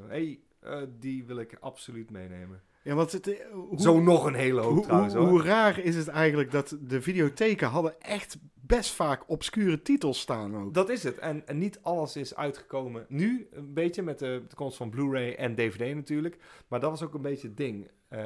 [0.09, 2.63] Hé, hey, die wil ik absoluut meenemen.
[2.83, 5.97] Ja, want het, hoe, Zo nog een hele hoop hoe, trouwens hoe, hoe raar is
[5.97, 10.75] het eigenlijk dat de videotheken hadden echt best vaak obscure titels staan ook.
[10.75, 11.19] Dat is het.
[11.19, 13.07] En, niet alles is uitgekomen.
[13.09, 16.39] Nu een beetje met de, de komst van Blu-ray en DVD natuurlijk.
[16.69, 17.89] Maar dat was ook een beetje het ding.
[18.09, 18.19] Eh,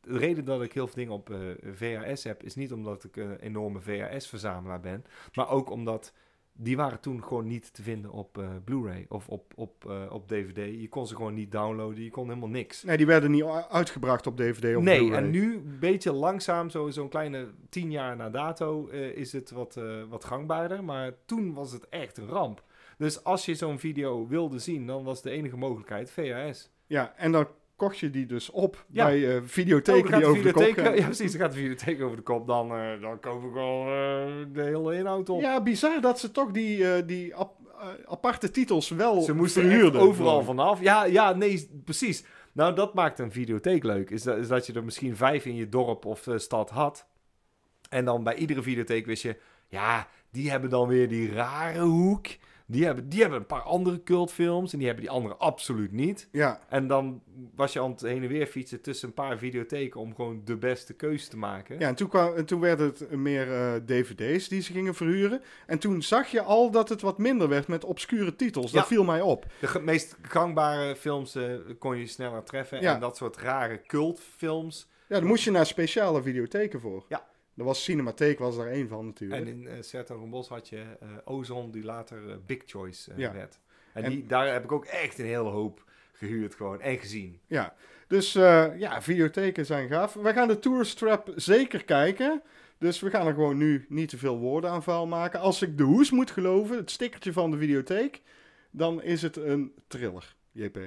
[0.00, 1.38] de reden dat ik heel veel dingen op eh,
[1.72, 5.04] VHS heb, is niet omdat ik een enorme VHS-verzamelaar ben.
[5.34, 6.12] Maar ook omdat
[6.52, 10.28] die waren toen gewoon niet te vinden op eh, Blu-ray of op, op, eh, op
[10.28, 10.80] DVD.
[10.80, 12.04] Je kon ze gewoon niet downloaden.
[12.04, 12.82] Je kon helemaal niks.
[12.82, 15.18] Nee, die werden niet uitgebracht op DVD of Nee, Blu-ray.
[15.24, 19.50] en nu een beetje langzaam, zo- zo'n kleine tien jaar na dato, eh, is het
[19.50, 20.84] wat, wat gangbaarder.
[20.84, 22.62] Maar toen was het echt een ramp.
[22.98, 26.70] Dus als je zo'n video wilde zien, dan was de enige mogelijkheid VHS.
[26.86, 27.46] Ja, en dan
[27.82, 29.04] kocht je die dus op Ja.
[29.06, 30.76] bij Oh, videotheken gaat die over de kop.
[30.96, 31.32] Ja, precies.
[31.32, 32.46] Dan gaat de videotheek over de kop.
[32.46, 35.40] Dan, eh, dan koop ik wel eh, de hele inhoud op.
[35.40, 37.56] Ja, bizar dat ze toch die, die ap-
[38.04, 40.80] aparte titels wel Ze moesten overal vanaf.
[40.80, 42.24] Ja, ja, nee, precies.
[42.52, 44.10] Nou, dat maakt een videotheek leuk.
[44.10, 47.06] Is dat, is dat je er misschien vijf in je dorp of stad had.
[47.90, 49.36] En dan bij iedere videotheek wist je...
[49.68, 52.26] Ja, die hebben dan weer die rare hoek.
[52.72, 54.72] Die hebben, die hebben een paar andere cultfilms.
[54.72, 56.28] En die hebben die andere absoluut niet.
[56.32, 57.22] Ja, En dan
[57.54, 60.00] was je aan het heen en weer fietsen tussen een paar videotheken...
[60.00, 61.78] om gewoon de beste keuze te maken.
[61.78, 65.42] ja en, toen kwam, en toen werden het meer eh, dvd's die ze gingen verhuren.
[65.66, 68.72] En toen zag je al dat het wat minder werd met obscure titels.
[68.72, 68.86] Dat Ja.
[68.88, 69.46] viel mij op.
[69.60, 71.44] De meest gangbare films eh,
[71.78, 72.80] kon je sneller treffen.
[72.80, 72.94] Ja.
[72.94, 74.90] En dat soort rare cultfilms...
[75.08, 77.04] Ja, daar moest je naar speciale videotheken voor.
[77.08, 77.30] Ja.
[77.56, 79.40] Er was Cinematheek, was daar één van natuurlijk.
[79.42, 83.32] En in uh, Sertogenbos had je eh Ozon, die later eh, Big Choice eh, Ja.
[83.32, 83.58] werd.
[83.92, 87.40] En, En- die, daar heb ik ook echt een hele hoop gehuurd gewoon en gezien.
[87.46, 87.74] Ja,
[88.06, 90.14] dus eh, ja, videotheken zijn gaaf.
[90.14, 92.42] We gaan de Tourist Trap zeker kijken.
[92.78, 95.40] Dus we gaan er gewoon nu niet te veel woorden aan vuil maken.
[95.40, 98.20] Als ik de hoes moet geloven, het stickertje van de videotheek,
[98.70, 100.78] dan is het een thriller, JP.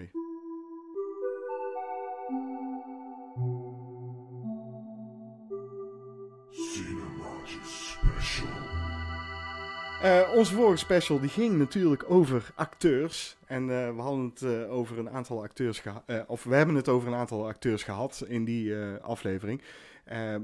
[10.05, 13.37] Eh, onze vorige special die ging natuurlijk over acteurs.
[13.47, 16.03] En eh, we hadden het eh, over een aantal acteurs gehad.
[16.27, 19.61] of we hebben het over een aantal acteurs gehad in die aflevering.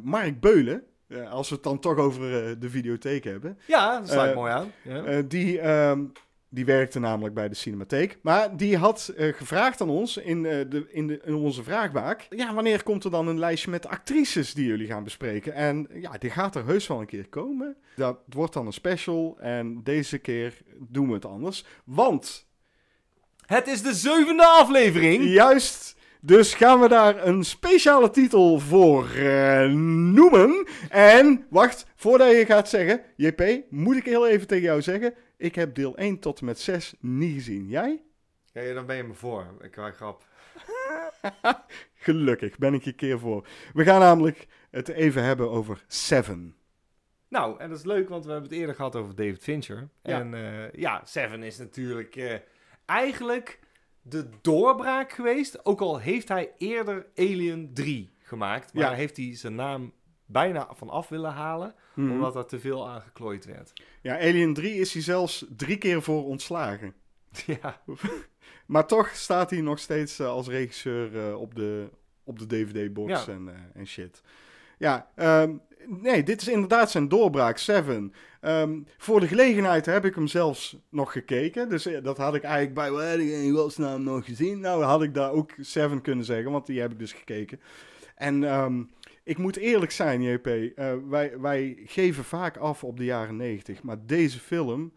[0.04, 0.84] Mark Beulen,
[1.30, 2.20] als we het dan toch over
[2.60, 3.58] de videotheek hebben.
[3.68, 4.72] Ja, dat sluit mooi aan.
[4.82, 5.22] Ja.
[5.22, 6.04] die, ehm,
[6.54, 8.18] die werkte namelijk bij de Cinematheek.
[8.22, 12.28] Maar die had eh, gevraagd aan ons in, eh, de, in, de, in onze vraagbaak...
[12.30, 15.54] Ja, wanneer komt er dan een lijstje met actrices die jullie gaan bespreken?
[15.54, 17.76] En ja, die gaat er heus wel een keer komen.
[17.96, 19.38] Dat wordt dan een special.
[19.40, 21.66] En deze keer doen we het anders.
[21.84, 22.48] Want,
[23.46, 25.24] Het is de zevende aflevering.
[25.24, 26.00] juist...
[26.24, 29.70] Dus gaan we daar een speciale titel voor eh,
[30.14, 30.68] noemen.
[30.90, 35.14] En wacht, voordat je gaat zeggen, JP, moet ik heel even tegen jou zeggen.
[35.42, 37.68] Ik heb deel 1 tot en met 6 niet gezien.
[37.68, 38.02] Jij?
[38.54, 39.56] Ja, dan ben je me voor.
[39.62, 40.26] Ik maak grap.
[41.96, 43.48] Gelukkig ben ik je keer voor.
[43.74, 46.56] We gaan namelijk het even hebben over Seven.
[47.28, 49.90] Nou, en dat is leuk, want we hebben het eerder gehad over David Fincher.
[50.04, 50.20] Ja.
[50.20, 52.36] En eh, ja, Seven is natuurlijk eh,
[52.86, 53.60] eigenlijk
[54.02, 55.66] de doorbraak geweest.
[55.66, 58.74] Ook al heeft hij eerder Alien 3 gemaakt.
[58.74, 58.94] Maar Ja.
[58.94, 59.94] heeft hij zijn naam
[60.32, 61.76] bijna van af willen halen.
[61.94, 62.12] Mhm.
[62.12, 63.74] Omdat er te veel aan geklooid werd.
[64.02, 66.94] Ja, Alien 3 is hij zelfs drie keer voor ontslagen.
[67.62, 67.82] ja,
[68.72, 71.90] Maar toch staat hij nog steeds eh, als regisseur eh, op de,
[72.24, 73.34] op de DVD-box Ja.
[73.34, 74.22] en, eh, en shit.
[74.78, 75.54] Ja, ehm,
[75.88, 78.14] nee, dit is inderdaad zijn doorbraak, Seven.
[78.42, 81.70] Ehm, voor de gelegenheid heb ik hem zelfs nog gekeken.
[81.70, 84.60] Dus dat had ik eigenlijk bij ik in nog gezien.
[84.60, 87.60] Nou, had ik daar ook Seven kunnen zeggen, want die heb ik dus gekeken.
[88.16, 88.84] En ehm,
[89.32, 90.48] ik moet eerlijk zijn, JP.
[90.48, 93.84] eh, wij, wij geven vaak af op de jaren 90.
[93.84, 94.94] Maar deze film,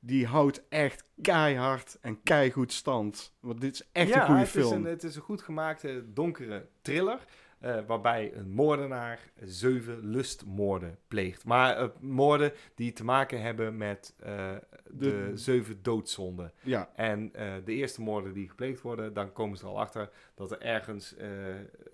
[0.00, 3.36] die houdt echt keihard en keigoed stand.
[3.40, 4.70] Want dit is echt ja, een goede film.
[4.70, 7.18] Is een, het is een goed gemaakte donkere thriller.
[7.64, 11.44] Eh, waarbij een moordenaar zeven lustmoorden pleegt.
[11.44, 14.50] Maar eh, moorden die te maken hebben met eh,
[14.90, 16.52] de, De- zeven doodzonden.
[16.62, 17.32] Ja, En
[17.64, 21.14] de eerste moorden die gepleegd worden, dan komen ze er al achter dat er ergens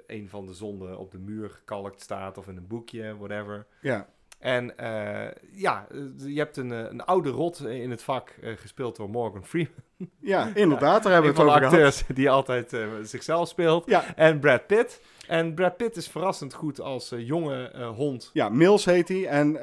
[0.07, 3.67] een van de zonden op de muur gekalkt staat of in een boekje, whatever.
[3.81, 4.09] ja.
[4.41, 8.97] En eh, ja, eh, je hebt een, eh, een oude rot in het vak gespeeld
[8.97, 9.73] door Morgan Freeman.
[10.21, 11.73] ja inderdaad, daar hebben we het over gehad.
[11.73, 13.87] acteurs die altijd zichzelf speelt.
[13.87, 14.17] Ja.
[14.17, 15.01] En Brad Pitt.
[15.27, 18.31] En Brad Pitt is verrassend goed als jonge hond.
[18.33, 19.27] Ja, Mills heet hij.
[19.27, 19.59] En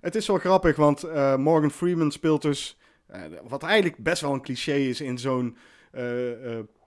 [0.00, 1.02] het is wel grappig, want
[1.36, 2.78] Morgan Freeman speelt dus...
[3.48, 5.56] wat eigenlijk best wel een cliché is in zo'n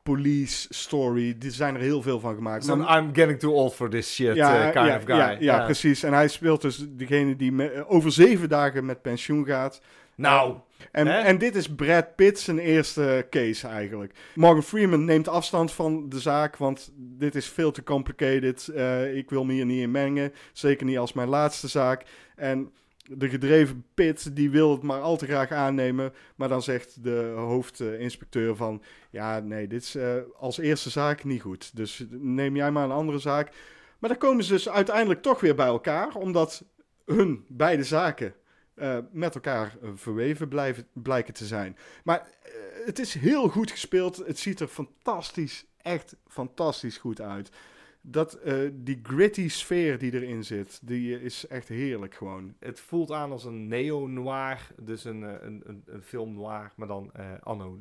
[0.04, 1.36] police story.
[1.42, 2.68] Er zijn er heel veel van gemaakt.
[2.68, 5.16] I'm getting too old for this shit ja, eh, kind ja, of guy.
[5.16, 6.04] Ja, ja, precies.
[6.04, 9.82] En hij speelt dus degene die me- eh, over zeven dagen met pensioen gaat.
[10.16, 10.56] Nou,
[10.92, 11.20] En, Hè?
[11.20, 14.14] en dit is Brad Pitt zijn eerste case eigenlijk.
[14.36, 18.68] Morgan Freeman neemt afstand van de zaak, want dit is veel te complicated.
[18.68, 22.04] Eh, ik wil me hier niet in mengen, zeker niet als mijn laatste zaak.
[22.36, 22.72] En
[23.18, 26.14] de gedreven Pitt, die wil het maar al te graag aannemen.
[26.36, 28.84] Maar dan zegt de hoofdinspecteur van...
[29.10, 31.76] Ja, nee, dit is eh, als eerste zaak niet goed.
[31.76, 33.52] Dus neem jij maar een andere zaak.
[34.00, 36.64] Maar dan komen ze dus uiteindelijk toch weer bij elkaar, omdat
[37.06, 38.34] hun beide zaken
[38.74, 41.78] eh, met elkaar eh, verweven blijven, blijken te zijn.
[42.04, 42.28] Maar
[42.86, 44.18] het is heel goed gespeeld.
[44.18, 47.50] Het ziet er fantastisch, echt fantastisch goed uit.
[48.04, 52.56] Dat, eh, die gritty sfeer die erin zit, die eh, is echt heerlijk gewoon.
[52.60, 54.68] het voelt aan als een neo-noir.
[54.82, 57.12] Dus een, eh, een, een, een film noir, maar dan
[57.44, 57.80] anno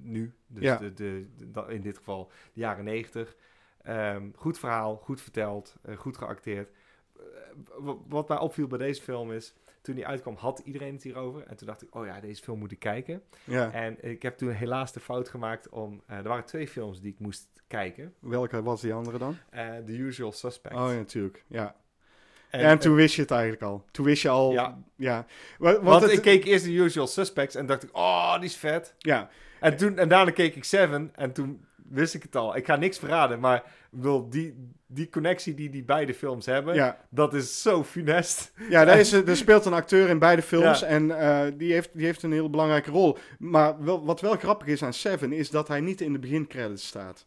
[0.00, 0.34] nu.
[0.46, 0.76] Dus Ja.
[0.76, 1.26] de, de,
[1.68, 3.36] in dit geval de jaren negentig.
[3.82, 6.70] Ehm, goed verhaal, goed verteld, goed geacteerd.
[8.08, 9.54] Wat mij opviel bij deze film is...
[9.84, 11.42] Toen die uitkwam, had iedereen het hierover.
[11.46, 13.22] En toen dacht ik, oh ja, deze film moet ik kijken.
[13.44, 13.72] Ja.
[13.72, 16.02] En ik heb toen helaas de fout gemaakt om...
[16.06, 18.14] eh, er waren twee films die ik moest kijken.
[18.18, 19.36] Welke was die andere dan?
[19.50, 20.78] Eh The Usual Suspects.
[20.78, 21.44] Oh ja, natuurlijk.
[21.46, 21.76] Ja.
[22.50, 23.84] En, En, toen wist je het eigenlijk al.
[23.90, 24.52] Toen wist je al.
[24.52, 24.78] Ja.
[24.96, 25.26] ja.
[25.58, 28.44] Wa- Want, Want het- ik keek eerst The Usual Suspects en dacht ik, oh, die
[28.44, 28.94] is vet.
[28.98, 31.64] Ja, En, toen, en daarna keek ik Seven en toen
[31.94, 32.56] wist ik het al.
[32.56, 36.74] Ik ga niks verraden, maar ik bedoel, die, die connectie die die beide films hebben,
[36.74, 36.98] ja.
[37.10, 38.52] dat is zo funest.
[38.68, 40.86] Ja, daar, is, er speelt een acteur in beide films Ja.
[40.86, 43.18] en eh, die, heeft, die heeft een hele belangrijke rol.
[43.38, 46.86] Maar wel, wat wel grappig is aan Seven, is dat hij niet in de begincredits
[46.86, 47.26] staat.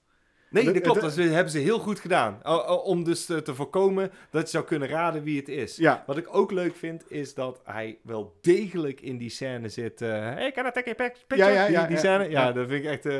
[0.49, 1.01] Nee, dat klopt.
[1.01, 2.45] Dat hebben ze heel goed gedaan.
[2.83, 5.75] Om dus te, voorkomen dat je zou kunnen raden wie het is.
[5.75, 10.01] Ja, Wat ik ook leuk vind, is dat hij wel degelijk in die scène zit.
[10.01, 11.51] eh hey, can I take a pic- picture?
[11.51, 12.23] Ja, ja, ja, die, scène.
[12.23, 12.51] Ja, Ja.
[12.51, 13.05] dat vind ik echt...
[13.05, 13.19] eh,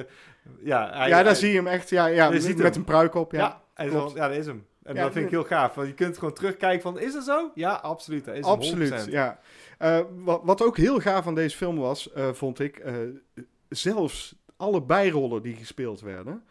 [0.60, 1.90] ja, hij- ja, daar hij- zie je hem echt.
[1.90, 2.76] Ja, ja, Je met, ziet met hem.
[2.76, 3.32] een pruik op.
[3.32, 4.14] Ja, Ja, hij is klopt.
[4.14, 4.66] wel- ja, dat is hem.
[4.84, 5.74] En Ja, dat vind ik heel gaaf.
[5.76, 7.52] Want je kunt gewoon terugkijken van, is dat zo?
[7.54, 8.26] Ja, absoluut.
[8.26, 8.90] Dat is absoluut.
[8.90, 9.12] 100%.
[9.12, 9.40] Ja.
[9.78, 12.94] Eh, wat, wat ook heel gaaf aan deze film was, eh, vond ik, eh,
[13.70, 16.44] zelfs alle bijrollen die gespeeld werden,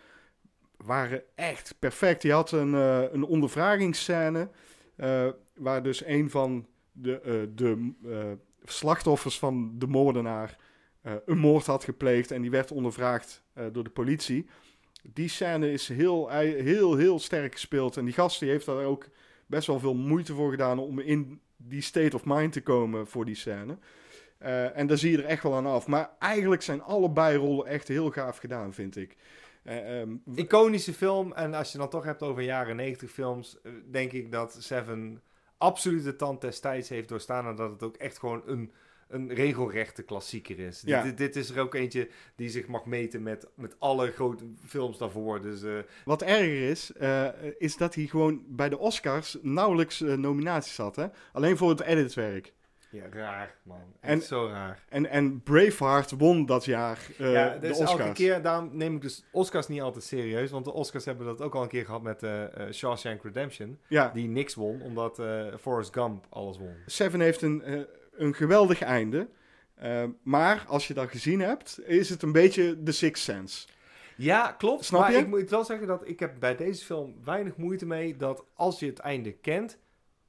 [0.77, 2.23] waren echt perfect.
[2.23, 2.73] Je had een,
[3.13, 4.49] een ondervragingsscène
[5.55, 7.93] waar dus een van de, de
[8.65, 10.57] slachtoffers van de moordenaar
[11.27, 14.47] een moord had gepleegd en die werd ondervraagd eh, door de politie.
[15.03, 19.09] Die scène is heel, heel, heel sterk gespeeld en die gast die heeft daar ook
[19.47, 23.25] best wel veel moeite voor gedaan om in die state of mind te komen voor
[23.25, 23.79] die scène.
[24.38, 25.87] Eh, en daar zie je er echt wel aan af.
[25.87, 29.16] Maar eigenlijk zijn alle bijrollen echt heel gaaf gedaan, vind ik.
[29.62, 31.33] Eh, ehm, Iconische film.
[31.33, 35.23] En als je dan toch hebt over jaren 90 films, eh, denk ik dat Seven
[35.59, 37.47] absoluut de tand des tijds heeft doorstaan.
[37.47, 38.73] En dat het ook echt gewoon een,
[39.09, 40.83] een regelrechte klassieker is.
[40.85, 41.03] Ja.
[41.03, 44.99] Dit, dit is er ook eentje die zich mag meten met, met alle grote films
[44.99, 45.40] daarvoor.
[45.42, 45.73] Dus eh,
[46.05, 50.97] Wat erger is, eh, is dat hij gewoon bij de Oscars nauwelijks eh, nominaties had.
[50.97, 51.07] Hè?
[51.33, 52.55] Alleen voor het editwerk.
[52.90, 53.79] Ja, raar, man.
[54.01, 54.83] En- En zo raar.
[54.88, 58.01] En, en Braveheart won dat jaar ja, de dus Oscars.
[58.01, 60.51] elke keer, daarom neem ik dus Oscars niet altijd serieus.
[60.51, 63.79] Want de Oscars hebben dat ook al een keer gehad met eh, Shawshank Redemption.
[63.88, 65.23] Ja, Die niks won, omdat
[65.61, 66.75] Forrest Gump alles won.
[66.87, 67.87] Seven heeft een,
[68.17, 69.29] een geweldig einde.
[69.75, 73.67] Eh, maar als je dat gezien hebt, is het een beetje The Sixth Sense.
[74.17, 74.85] Ja, klopt.
[74.85, 75.19] Snap maar je?
[75.19, 78.81] ik moet wel zeggen dat ik heb bij deze film weinig moeite mee dat als
[78.81, 79.79] je het einde kent,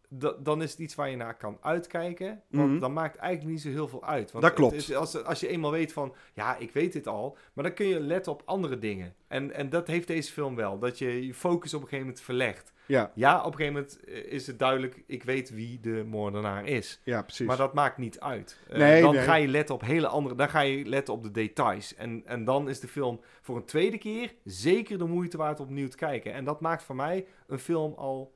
[0.09, 2.41] da- dan is het iets waar je naar kan uitkijken.
[2.49, 2.79] Want Mhm.
[2.79, 4.31] dan maakt eigenlijk niet zo heel veel uit.
[4.31, 4.71] Want Dat klopt.
[4.75, 7.73] het is- als, als je eenmaal weet van, ja, ik weet dit al, maar dan
[7.73, 9.15] kun je letten op andere dingen.
[9.27, 12.23] En, en dat heeft deze film wel, dat je je focus op een gegeven moment
[12.25, 12.73] verlegt.
[12.87, 16.65] Ja, Ja, op een gegeven moment eh, is het duidelijk, ik weet wie de moordenaar
[16.65, 16.99] is.
[17.03, 17.47] ja precies.
[17.47, 18.59] Maar dat maakt niet uit.
[18.69, 19.23] Eh, Nee, dan nee.
[19.23, 20.35] ga je letten op hele andere.
[20.35, 21.95] Dan ga je letten op de details.
[21.95, 25.65] En, en dan is de film voor een tweede keer zeker de moeite waard om
[25.65, 26.33] opnieuw te kijken.
[26.33, 28.35] En dat maakt voor mij een film al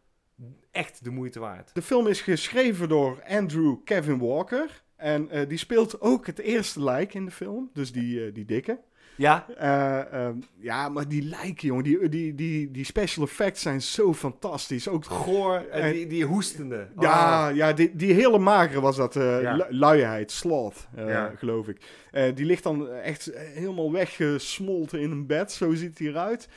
[0.72, 1.74] echt de moeite waard.
[1.74, 4.84] De film is geschreven door Andrew Kevin Walker.
[4.96, 7.70] En eh, die speelt ook het eerste lijk in de film.
[7.74, 8.80] Dus die, eh, die dikke.
[9.22, 11.84] Ja, Eh, ehm, ja, maar die lijken, jongen.
[11.84, 14.88] Die, die, die, die special effects zijn zo fantastisch.
[14.88, 16.88] Ook goor en En- die, die hoestende.
[17.00, 17.56] Ja, Ah.
[17.56, 19.16] ja die, die hele magere was dat.
[19.16, 19.54] eh Ja.
[19.56, 21.32] lu- luiheid, sloth, eh, Ja.
[21.38, 21.78] geloof ik.
[22.12, 25.52] Eh, die ligt dan echt helemaal weggesmolten in een bed.
[25.52, 26.48] Zo ziet hij eruit.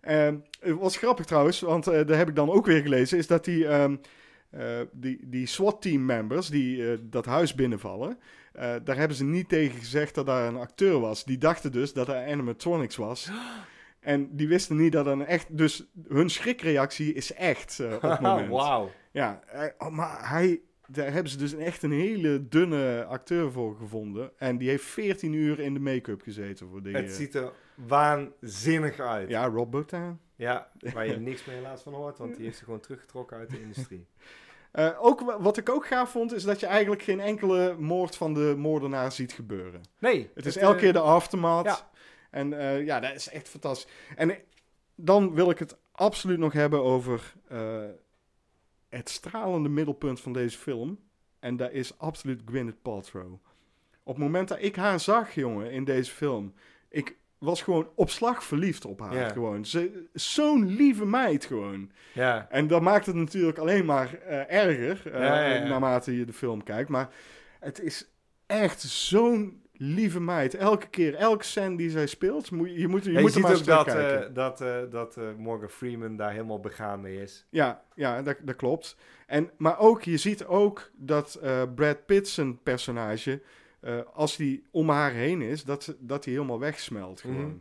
[0.00, 3.18] Ehm, het was grappig trouwens, want eh daar heb ik dan ook weer gelezen.
[3.18, 3.96] Is dat die, ehm,
[4.50, 8.18] eh, die, die SWAT-team members die dat huis binnenvallen.
[8.54, 11.24] Eh, daar hebben ze niet tegen gezegd dat daar een acteur was.
[11.24, 13.30] Die dachten dus dat hij animatronics was.
[14.00, 15.58] En die wisten niet dat er een echt...
[15.58, 18.48] Dus hun schrikreactie is echt eh, op het moment.
[18.48, 18.90] Wauw.
[19.10, 23.76] Ja, eh, oh, maar hij, daar hebben ze dus echt een hele dunne acteur voor
[23.76, 24.30] gevonden.
[24.38, 26.96] En die heeft 14 uur in de make-up gezeten voor die.
[26.96, 29.28] Het ziet er waanzinnig uit.
[29.28, 29.44] Ja.
[29.44, 30.18] Ja, Rob Bottin.
[30.92, 33.60] waar je niks meer helaas van hoort, want die heeft zich gewoon teruggetrokken uit de
[33.60, 34.06] industrie.
[34.74, 38.16] Eh, ook wa- wat ik ook gaaf vond, is dat je eigenlijk geen enkele moord
[38.16, 39.80] van de moordenaar ziet gebeuren.
[39.98, 40.30] Nee.
[40.34, 41.64] Het is eh, elke keer de aftermath.
[41.64, 41.90] ja.
[42.30, 43.92] En eh, ja, dat is echt fantastisch.
[44.16, 44.36] En eh,
[44.94, 47.84] dan wil ik het absoluut nog hebben over eh,
[48.88, 50.98] het stralende middelpunt van deze film.
[51.38, 53.32] En dat is absoluut Gwyneth Paltrow.
[54.02, 56.54] Op het moment dat ik haar zag, jongen, in deze film...
[56.88, 59.16] Ik was gewoon op slag verliefd op haar.
[59.16, 59.28] Ja.
[59.28, 59.64] Gewoon.
[59.64, 61.90] Ze, zo'n lieve meid gewoon.
[62.12, 62.46] Ja.
[62.50, 65.66] En dat maakt het natuurlijk alleen maar eh, erger, Ja, ja.
[65.68, 66.88] naarmate je de film kijkt.
[66.88, 67.08] Maar
[67.60, 68.08] het is
[68.46, 70.54] echt zo'n lieve meid.
[70.54, 73.32] Elke keer, elke scène die zij speelt, moet je, je moet, je Ja, je moet
[73.32, 74.58] ziet maar ook dat, eh, dat,
[74.90, 77.46] dat Morgan Freeman daar helemaal begaan mee is.
[77.50, 78.96] Ja, ja dat, dat klopt.
[79.26, 81.40] En, maar ook, je ziet ook dat
[81.74, 83.40] Brad Pitt zijn personage,
[83.84, 87.46] eh, als die om haar heen is, dat, ze- dat hij helemaal wegsmelt gewoon.
[87.46, 87.56] Mhm.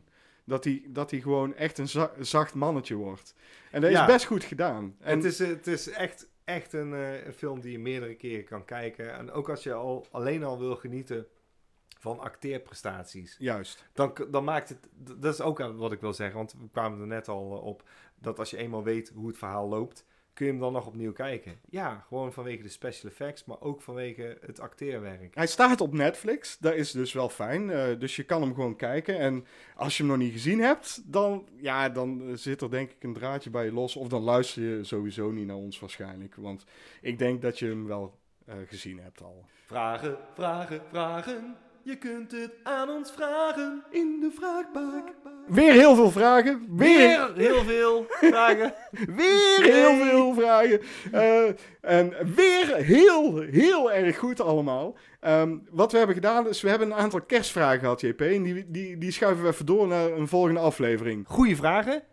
[0.45, 3.35] Dat hij, dat hij gewoon echt een za- zacht mannetje wordt.
[3.71, 4.95] En dat is best goed gedaan.
[4.99, 8.45] En het, is, het is echt, echt een, eh, een film die je meerdere keren
[8.45, 9.13] kan kijken.
[9.13, 11.27] En ook als je al, alleen al wil genieten
[11.99, 13.35] van acteerprestaties.
[13.39, 13.85] Juist.
[13.93, 14.89] Dan, dan maakt het...
[15.19, 16.37] Dat is ook wat ik wil zeggen.
[16.37, 17.83] Want we kwamen er net al eh, op.
[18.15, 20.05] Dat als je eenmaal weet hoe het verhaal loopt...
[20.33, 21.59] Kun je hem dan nog opnieuw kijken?
[21.69, 23.45] Ja, gewoon vanwege de special effects.
[23.45, 25.35] Maar ook vanwege het acteerwerk.
[25.35, 27.69] Hij staat op Netflix, dat is dus wel fijn.
[27.69, 29.19] eh, dus je kan hem gewoon kijken.
[29.19, 32.91] En als je hem nog niet gezien hebt, dan, ja, dan eh, zit er denk
[32.91, 33.95] ik een draadje bij je los.
[33.95, 36.35] Of dan luister je sowieso niet naar ons waarschijnlijk.
[36.35, 36.65] Want
[37.01, 39.45] ik denk dat je hem wel eh, gezien hebt al.
[39.65, 41.55] Vragen, vragen, vragen.
[41.85, 43.83] Je kunt het aan ons vragen.
[43.89, 45.07] In de vraagbak.
[45.47, 46.65] Weer heel veel vragen.
[46.69, 48.73] Weer, Weer heel veel vragen.
[49.15, 50.81] weer heel veel vragen.
[51.11, 51.45] Eh,
[51.81, 54.97] en weer heel, heel erg goed allemaal.
[55.19, 58.21] Ehm, wat we hebben gedaan is, we hebben een aantal kerstvragen gehad, JP.
[58.21, 61.27] En die, die, die schuiven we even door naar een volgende aflevering.
[61.27, 62.03] Goeie vragen.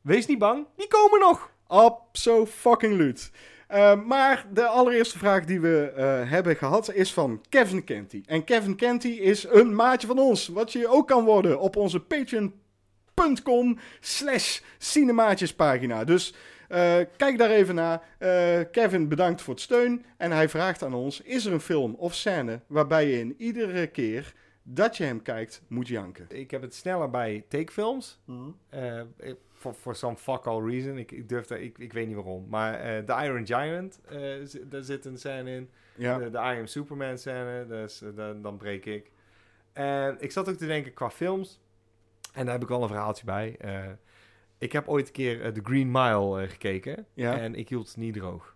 [0.00, 1.50] Wees niet bang, die komen nog.
[1.66, 3.30] Abso-fucking-luut.
[3.72, 8.22] Uh, maar de allereerste vraag die we eh, hebben gehad is van Kevin Kenty.
[8.26, 12.00] En Kevin Kenty is een maatje van ons, wat je ook kan worden op onze
[12.00, 16.04] patreon.com slash cinemaatjespagina.
[16.04, 16.34] Dus
[16.70, 18.02] eh, kijk daar even naar.
[18.18, 21.94] Eh, Kevin bedankt voor het steun en hij vraagt aan ons, is er een film
[21.94, 26.26] of scène waarbij je in iedere keer dat je hem kijkt moet janken?
[26.28, 28.20] Ik heb het sneller bij takefilms.
[28.68, 29.00] Eh,
[29.60, 30.98] voor for some fuck all reason.
[30.98, 32.46] Ik, ik durf daar, ik, ik weet niet waarom.
[32.48, 35.70] Maar eh The Iron Giant, eh, zi- daar zit een scène in.
[35.96, 39.10] Ja, De, de I Am Superman scène, dus, eh, dan, dan breek ik.
[39.72, 41.60] En ik zat ook te denken qua films.
[42.32, 43.56] En daar heb ik wel een verhaaltje bij.
[43.58, 43.84] Eh,
[44.58, 47.06] ik heb ooit een keer eh, The Green Mile eh, gekeken.
[47.14, 47.38] Ja.
[47.38, 48.54] En ik hield het niet droog.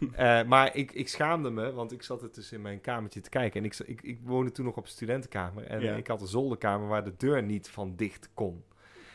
[0.12, 3.28] Eh, maar ik, ik schaamde me, want ik zat het dus in mijn kamertje te
[3.30, 3.60] kijken.
[3.60, 5.64] En ik, ik, ik woonde toen nog op een studentenkamer.
[5.66, 5.94] En Ja.
[5.94, 8.64] ik had een zolderkamer waar de deur niet van dicht kon.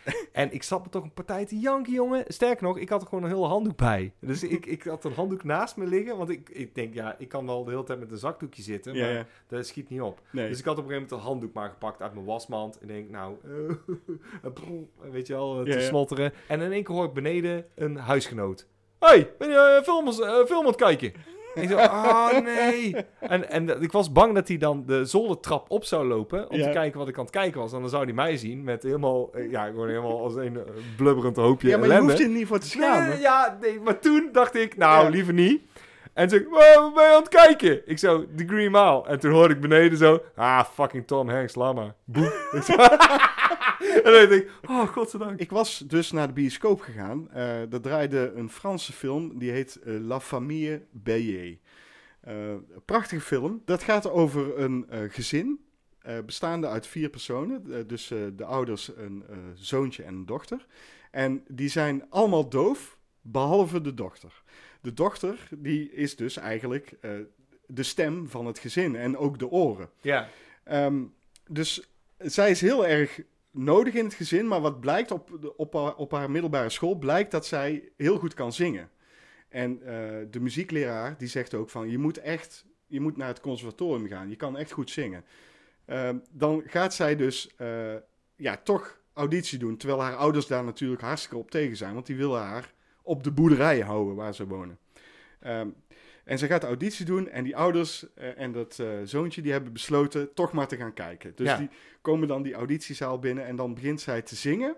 [0.32, 2.24] En ik zat me toch een partij te janken, jongen.
[2.28, 4.14] Sterker nog, ik had er gewoon een hele handdoek bij.
[4.20, 6.18] Dus ik, ik had een handdoek naast me liggen.
[6.18, 8.98] Want ik, ik denk, ja, ik kan wel de hele tijd met een zakdoekje zitten.
[8.98, 9.26] Maar ja.
[9.48, 10.22] dat schiet niet op.
[10.32, 10.50] Nee.
[10.50, 12.80] Dus ik had op een gegeven moment een handdoek maar gepakt uit mijn wasmand.
[12.80, 13.36] En denk, nou,
[14.54, 16.34] brrr, weet je wel, te Ja, snotteren.
[16.48, 18.68] En in één keer hoor ik beneden een huisgenoot.
[19.00, 21.14] hey, ben je eh, film, eh, film aan het kijken?
[21.56, 22.96] En ik zo, oh nee.
[23.20, 26.64] En, en ik was bang dat hij dan de zoldertrap op zou lopen om Ja.
[26.66, 27.74] te kijken wat ik aan het kijken was.
[27.74, 30.62] En dan zou hij mij zien met helemaal, eh, ja, gewoon helemaal als een eh,
[30.98, 33.10] blubberend hoopje ja, maar je hoeft je niet voor te schamen.
[33.10, 35.10] Nee, ja, nee, maar toen dacht ik, nou, Ja.
[35.10, 35.62] liever niet.
[36.14, 37.82] En toen, "Wow, wat ben je aan het kijken?
[37.86, 39.04] Ik zo, The Green Mile.
[39.08, 41.94] En toen hoorde ik beneden zo, ah, fucking Tom Hanks, laat maar.
[42.06, 42.34] Boe.
[43.80, 45.40] En dan dacht ik, oh, godzijdank.
[45.40, 47.32] Ik was dus naar de bioscoop gegaan.
[47.32, 51.58] Eh daar draaide een Franse film, die heet eh, La Famille Bélier.
[52.22, 53.62] Eh, een prachtige film.
[53.66, 55.60] Dat gaat over een eh, gezin,
[56.02, 57.66] eh, bestaande uit vier personen.
[57.74, 60.66] Eh, dus eh, de ouders, een eh, zoontje en een dochter.
[61.12, 64.44] En die zijn allemaal doof, behalve de dochter.
[64.82, 67.12] De dochter, die is dus eigenlijk eh,
[67.68, 69.90] de stem van het gezin en ook de oren.
[70.02, 70.28] Ja,
[70.64, 71.02] Ehm,
[71.48, 73.22] dus zij is heel erg
[73.56, 77.32] nodig in het gezin, maar wat blijkt op, op, haar, op haar middelbare school, blijkt
[77.32, 78.90] dat zij heel goed kan zingen.
[79.50, 83.40] En eh, de muziekleraar die zegt ook van, je moet echt, je moet naar het
[83.40, 85.26] conservatorium gaan, je kan echt goed zingen.
[85.86, 87.96] Ehm, dan gaat zij dus, eh,
[88.36, 92.16] ja, toch auditie doen, terwijl haar ouders daar natuurlijk hartstikke op tegen zijn, want die
[92.16, 94.80] willen haar op de boerderij houden waar ze wonen.
[95.40, 95.70] Ehm,
[96.26, 99.52] en ze gaat de auditie doen en die ouders eh, en dat eh, zoontje die
[99.52, 101.32] hebben besloten toch maar te gaan kijken.
[101.36, 101.58] Dus Ja.
[101.58, 101.70] die
[102.02, 104.76] komen dan die auditiezaal binnen en dan begint zij te zingen.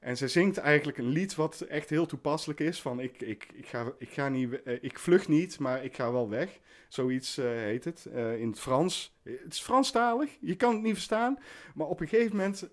[0.00, 3.66] En zij zingt eigenlijk een lied wat echt heel toepasselijk is van ik, ik, ik,
[3.66, 6.60] ga, ik, ga niet, eh, ik vlucht niet, maar ik ga wel weg.
[6.88, 8.04] Zoiets heet het
[8.38, 9.16] in het Frans.
[9.22, 11.38] Het is Franstalig, je kan het niet verstaan.
[11.74, 12.68] Maar op een gegeven moment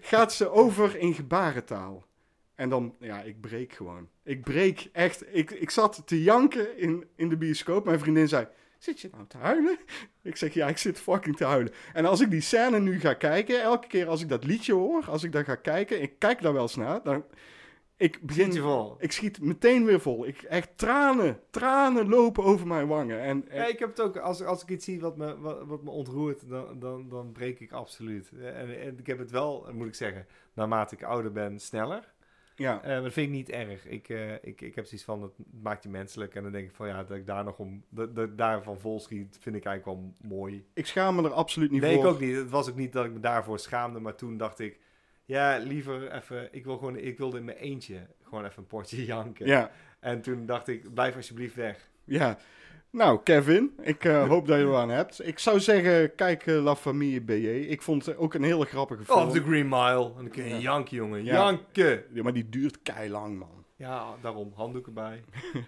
[0.00, 2.06] gaat ze over in gebarentaal.
[2.58, 4.08] En dan, ja, ik breek gewoon.
[4.22, 5.34] Ik breek echt.
[5.34, 7.84] Ik, ik zat te janken in, in de bioscoop.
[7.84, 8.46] Mijn vriendin zei,
[8.78, 9.78] zit je nou te huilen?
[10.22, 11.72] Ik zeg, ja, ik zit fucking te huilen.
[11.92, 15.04] En als ik die scène nu ga kijken, elke keer als ik dat liedje hoor,
[15.08, 17.24] als ik daar ga kijken, ik kijk daar wel eens naar, dan...
[17.96, 18.96] Ik begin, Schiet je vol.
[18.98, 20.26] ik schiet meteen weer vol.
[20.26, 23.20] Ik, echt tranen, tranen lopen over mijn wangen.
[23.20, 25.66] En, en- Ja, ik heb het ook, als, als ik iets zie wat me, wat,
[25.66, 28.30] wat me ontroert, dan, dan, dan breek ik absoluut.
[28.40, 32.12] En, en ik heb het wel, moet ik zeggen, naarmate ik ouder ben, sneller.
[32.58, 32.82] Ja.
[32.82, 33.86] Eh, maar dat vind ik niet erg.
[33.86, 35.32] Ik, eh, ik, ik heb zoiets van, dat
[35.62, 36.34] maakt je menselijk.
[36.34, 38.78] En dan denk ik van, ja, dat ik daar nog om, dat, dat ik daarvan
[38.78, 40.66] vol schiet, vind ik eigenlijk wel mooi.
[40.74, 42.04] ik schaam me er absoluut niet nee, voor.
[42.04, 42.36] ik ook niet.
[42.36, 44.78] Het was ook niet dat ik me daarvoor schaamde, maar toen dacht ik,
[45.24, 49.04] ja, liever even, ik, wil gewoon, ik wilde in mijn eentje gewoon even een potje
[49.14, 49.46] janken.
[49.46, 51.88] Ja, En toen dacht ik, blijf alsjeblieft weg.
[52.04, 52.38] ja.
[52.90, 55.26] Nou, Kevin, ik eh, hoop dat je er aan hebt.
[55.26, 57.46] Ik zou zeggen, kijk eh, La Famille BJ.
[57.48, 59.18] Ik vond het ook een hele grappige film.
[59.18, 60.04] Oh, The Green Mile.
[60.04, 60.58] En dan kun je Ja.
[60.58, 61.24] janken, jongen.
[61.24, 61.34] Ja.
[61.34, 62.04] Janken.
[62.12, 63.64] Ja, maar die duurt keilang, man.
[63.76, 64.52] Ja, daarom.
[64.54, 65.24] Handdoeken bij.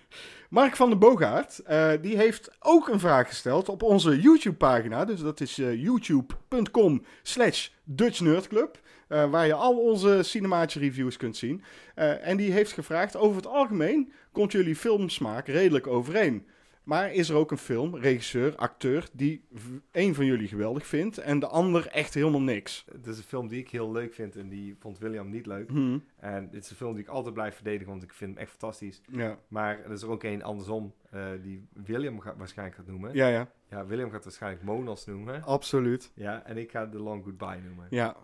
[0.50, 5.04] Mark van den Boogaard, eh, die heeft ook een vraag gesteld op onze YouTube-pagina.
[5.04, 8.78] Dus dat is youtube.com slash Dutch Nerd Club.
[9.08, 11.62] eh, waar je al onze cinematische reviews kunt zien.
[11.94, 16.46] En die heeft gevraagd, over het algemeen komt jullie filmsmaak redelijk overeen.
[16.84, 19.44] Maar is er ook een film, regisseur, acteur, die
[19.92, 22.84] een van jullie geweldig vindt en de ander echt helemaal niks?
[22.92, 25.70] Het is een film die ik heel leuk vind en die vond William niet leuk.
[25.70, 28.40] Hm, En dit is een film die ik altijd blijf verdedigen, want ik vind hem
[28.40, 29.00] echt fantastisch.
[29.12, 33.14] Ja, Maar er is er ook een andersom, eh, die William gaat, waarschijnlijk gaat noemen.
[33.14, 35.42] ja, ja, Ja, William gaat waarschijnlijk Monas noemen.
[35.42, 36.12] absoluut.
[36.14, 37.86] Ja, en ik ga The Long Goodbye noemen.
[37.90, 38.16] Ja.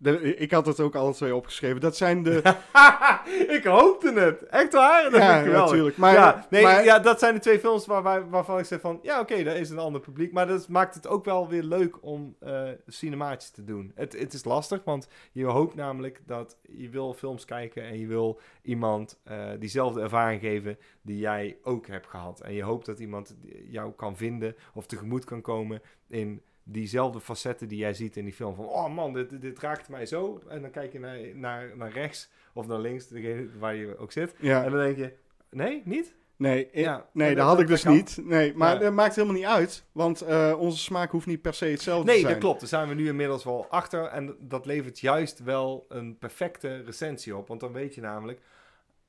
[0.00, 1.80] De, ik had het ook alle twee opgeschreven.
[1.80, 2.36] Dat zijn de...
[3.56, 4.42] ik hoopte het.
[4.46, 5.10] Echt waar?
[5.10, 5.70] Dat ja, ik geweldig.
[5.70, 5.96] natuurlijk.
[5.96, 8.80] Maar, ja, nee, maar- ja, dat zijn de twee films waar, waar- waarvan ik zeg
[8.80, 8.98] van...
[9.02, 10.32] Ja, oké, daar is een ander publiek.
[10.32, 13.92] Maar dat maakt het ook wel weer leuk om eh cinematisch te doen.
[13.94, 16.56] Het, het is lastig, want je hoopt namelijk dat...
[16.62, 20.78] Je wil films kijken en je wil iemand eh, diezelfde ervaring geven...
[21.02, 22.40] die jij ook hebt gehad.
[22.40, 23.36] En je hoopt dat iemand
[23.70, 25.82] jou kan vinden of tegemoet kan komen...
[26.08, 28.54] in diezelfde facetten die jij ziet in die film.
[28.54, 30.40] Van, oh man, dit, dit raakt mij zo.
[30.48, 34.12] En dan kijk je naar, naar, naar rechts of naar links, degene waar je ook
[34.12, 34.34] zit.
[34.40, 35.12] ja, En dan denk je,
[35.50, 36.14] nee, niet?
[36.36, 38.18] nee, Ja, nee dat dat- had ik dus niet.
[38.22, 38.78] Nee, maar Ja.
[38.80, 39.84] dat maakt helemaal niet uit.
[39.92, 42.32] Want eh, onze smaak hoeft niet per se hetzelfde te Nee, zijn.
[42.32, 42.60] dat klopt.
[42.60, 44.04] Daar zijn we nu inmiddels wel achter.
[44.04, 47.48] En dat levert juist wel een perfecte recensie op.
[47.48, 48.40] Want dan weet je namelijk,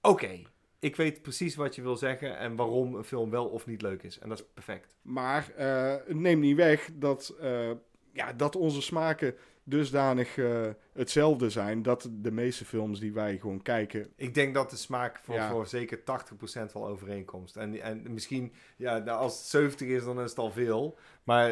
[0.01, 0.41] oké,
[0.80, 4.04] ik weet precies wat je wil zeggen en waarom een film wel of niet leuk
[4.04, 4.20] is.
[4.20, 4.96] En dat is perfect.
[5.02, 7.72] Maar eh, het neemt niet weg dat, eh,
[8.12, 13.62] ja, dat onze smaken dusdanig eh, hetzelfde zijn dat de meeste films die wij gewoon
[13.62, 14.08] kijken.
[14.16, 15.50] Ik denk dat de smaak voor, Ja.
[15.50, 17.56] voor zeker 80% wel overeenkomt.
[17.56, 20.98] En, en misschien, ja, nou, als het 70 is, dan is het al veel.
[21.24, 21.50] Maar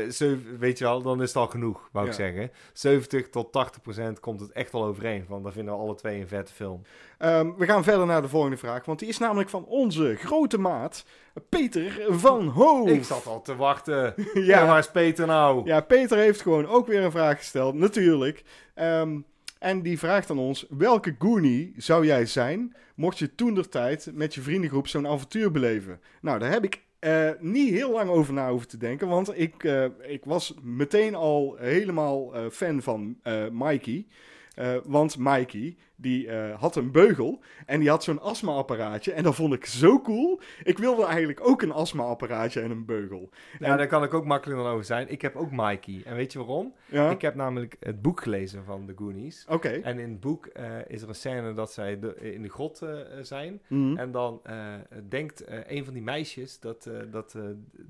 [0.60, 2.52] weet je wel, dan is het al genoeg, wou ik zeggen.
[2.74, 5.26] 70 tot 80% komt het echt wel overeen.
[5.28, 6.82] Want dan vinden we alle twee een vette film.
[7.18, 10.58] Ehm, we gaan verder naar de volgende vraag, want die is namelijk van onze grote
[10.60, 11.06] maat,
[11.50, 12.90] Peter van Hoof.
[12.90, 14.14] Ik zat al te wachten.
[14.34, 14.42] ja.
[14.42, 15.66] ja, waar is Peter nou?
[15.66, 18.44] ja, Peter heeft gewoon ook weer een vraag gesteld, natuurlijk.
[18.78, 19.20] Ehm,
[19.60, 24.34] en die vraagt aan ons, welke Goonie zou jij zijn, mocht je toen tijd met
[24.36, 26.00] je vriendengroep zo'n avontuur beleven?
[26.22, 29.64] Nou, daar heb ik eh, niet heel lang over na hoeven te denken, want ik,
[29.64, 33.18] eh, ik was meteen al helemaal eh, fan van
[33.52, 34.06] Mikey.
[34.58, 39.12] Eh, want Mikey, die eh, had een beugel en die had zo'n astma-apparaatje.
[39.12, 40.40] En dat vond ik zo cool.
[40.64, 43.30] Ik wilde eigenlijk ook een astma-apparaatje en een beugel.
[43.60, 45.10] Ja, daar kan ik ook makkelijk dan over zijn.
[45.12, 46.02] Ik heb ook Mikey.
[46.06, 46.74] En weet je waarom?
[46.86, 47.10] Ja?
[47.10, 49.46] Ik heb namelijk het boek gelezen van de Goonies.
[49.50, 49.70] Oké.
[49.70, 52.82] En in het boek eh, is er een scène dat zij de- in de grot
[53.22, 53.62] zijn.
[53.68, 53.98] Mhm.
[53.98, 54.42] En dan
[55.10, 57.36] denkt een van die meisjes dat, dat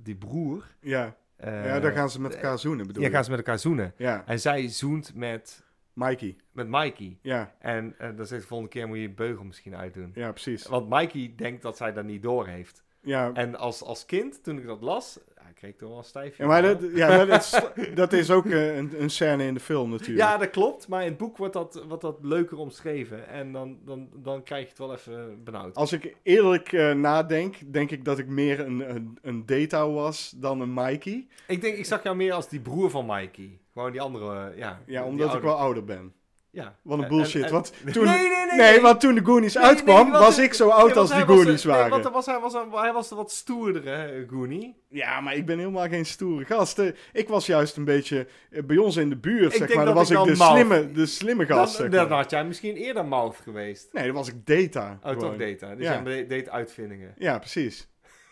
[0.04, 0.64] die broer...
[0.80, 1.16] Ja.
[1.44, 3.14] ja, dan gaan ze met elkaar zoenen, bedoel Ja, je?
[3.14, 3.94] gaan ze met elkaar zoenen.
[3.98, 5.64] Ja, En zij zoent met,
[5.98, 6.36] Mikey.
[6.52, 7.18] met Mikey.
[7.22, 10.12] Ja, En eh, dan zegt de volgende keer moet je je beugel misschien uitdoen.
[10.16, 10.68] ja, precies.
[10.68, 12.84] Want Mikey denkt dat zij dat niet door heeft.
[13.02, 16.04] Ja, En als, als kind, toen ik dat las, ja, kreeg ik toch wel een
[16.04, 16.44] stijfje.
[16.44, 17.62] ja maar dat, ja, dat, is,
[17.96, 20.20] dat is ook eh, een, een scène in de film natuurlijk.
[20.20, 20.88] Ja, dat klopt.
[20.88, 23.28] Maar in het boek wordt dat, wordt dat leuker omschreven.
[23.28, 25.76] En dan, dan, dan krijg je het wel even benauwd.
[25.76, 30.34] Als ik eerlijk eh, nadenk, denk ik dat ik meer een, een, een Data was
[30.38, 31.28] dan een Mikey.
[31.48, 33.60] Ik denk, ik zag jou meer als die broer van Mikey.
[33.78, 34.82] Gewoon die andere, eh, ja.
[34.86, 36.14] Ja, omdat ik wel ouder ben.
[36.50, 36.76] Ja.
[36.82, 37.44] Wat een En- bullshit.
[37.44, 38.58] en- want en- toen, Nee, nee, nee.
[38.58, 41.12] nee, want toen de Goonies Nee, uitkwam, nee, want was ik zo oud want als
[41.12, 41.90] die was- Goonies nee, waren.
[41.90, 44.76] want hij was, hij, was, een- hij was de wat stoerdere, hè, Goonie.
[44.90, 46.82] Ja, maar ik ben helemaal geen stoere gast.
[47.14, 49.86] Ik was juist een beetje eh, bij ons in de buurt, Ik zeg maar.
[49.86, 53.06] Dan was ik de mouth- slimme, de slimme gast, Dan, dan had jij misschien eerder
[53.06, 53.94] mouth geweest.
[53.94, 55.00] Nee, dan was ik Data.
[55.04, 55.38] Oh, toch gewoon.
[55.38, 55.76] data.
[55.76, 56.02] Dus Ja.
[56.04, 57.14] jij deed uitvindingen.
[57.18, 57.88] Ja, precies.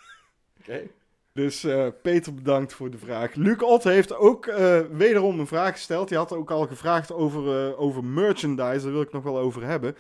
[0.62, 0.82] Oké.
[1.36, 3.34] Dus eh, Peter bedankt voor de vraag.
[3.34, 6.08] Luc Ott heeft ook eh, wederom een vraag gesteld.
[6.08, 8.84] Die had ook al gevraagd over, eh, over merchandise.
[8.84, 9.96] Daar wil ik nog wel over hebben.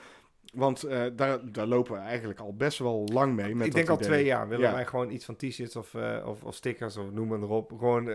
[0.54, 3.56] Want daar, daar lopen we eigenlijk al best wel lang mee.
[3.56, 4.08] Met Ik denk al idee.
[4.08, 4.74] twee jaar willen Ja.
[4.74, 7.70] wij gewoon iets van t-shirts of, of, of stickers of noem maar erop.
[7.70, 8.10] Gewoon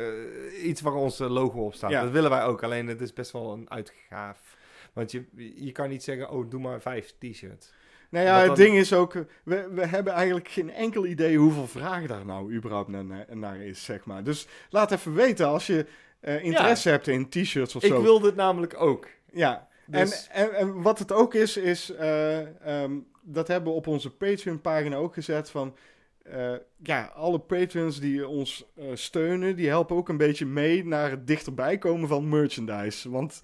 [0.65, 1.91] iets waar ons logo op staat.
[1.91, 2.03] Ja.
[2.03, 2.63] Dat willen wij ook.
[2.63, 4.57] Alleen het is best wel een uitgaaf.
[4.93, 5.25] Want je,
[5.65, 7.73] je kan niet zeggen, oh doe maar vijf t-shirts.
[8.11, 9.13] Nou ja, het ding is ook...
[9.45, 12.89] We, we hebben eigenlijk geen enkel idee hoeveel vraag daar nou überhaupt
[13.35, 14.25] naar, is, zeg maar.
[14.25, 15.87] Dus laat even weten als je
[16.21, 18.03] eh, interesse hebt in t-shirts of Ik zo.
[18.03, 19.07] wil dit namelijk ook.
[19.33, 22.93] Ja, Dus- en, en, en wat het ook is, is eh, ehm,
[23.23, 25.77] dat hebben we op onze Patreon-pagina ook gezet van...
[26.23, 26.53] eh,
[26.83, 31.79] ja, alle patrons die ons steunen, die helpen ook een beetje mee naar het dichterbij
[31.79, 33.11] komen van merchandise.
[33.11, 33.41] Want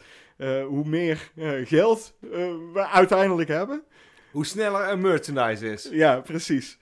[0.67, 1.31] hoe meer
[1.65, 2.15] geld
[2.73, 3.83] we uiteindelijk hebben,
[4.37, 5.89] Hoe sneller een merchandise is.
[5.91, 6.79] ja, precies.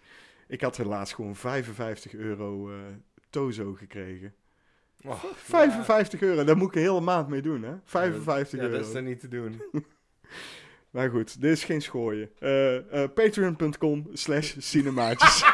[0.47, 2.77] Ik had helaas gewoon 55 euro eh,
[3.31, 4.35] Tozo gekregen.
[5.05, 7.75] Oh, 55 euro, daar moet ik een hele maand mee doen, hè?
[7.85, 8.79] 55 ja, euro.
[8.79, 9.63] dat is dan niet te doen.
[10.91, 12.31] Maar goed, dit is geen schooien.
[12.39, 15.45] Eh, eh, Patreon.com slash cinemaatjes.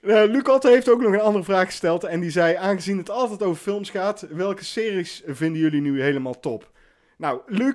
[0.00, 2.04] Eh Lucas heeft ook nog een andere vraag gesteld.
[2.04, 6.40] En die zei, aangezien het altijd over films gaat, welke series vinden jullie nu helemaal
[6.40, 6.70] top?
[7.16, 7.74] Nou, Luc,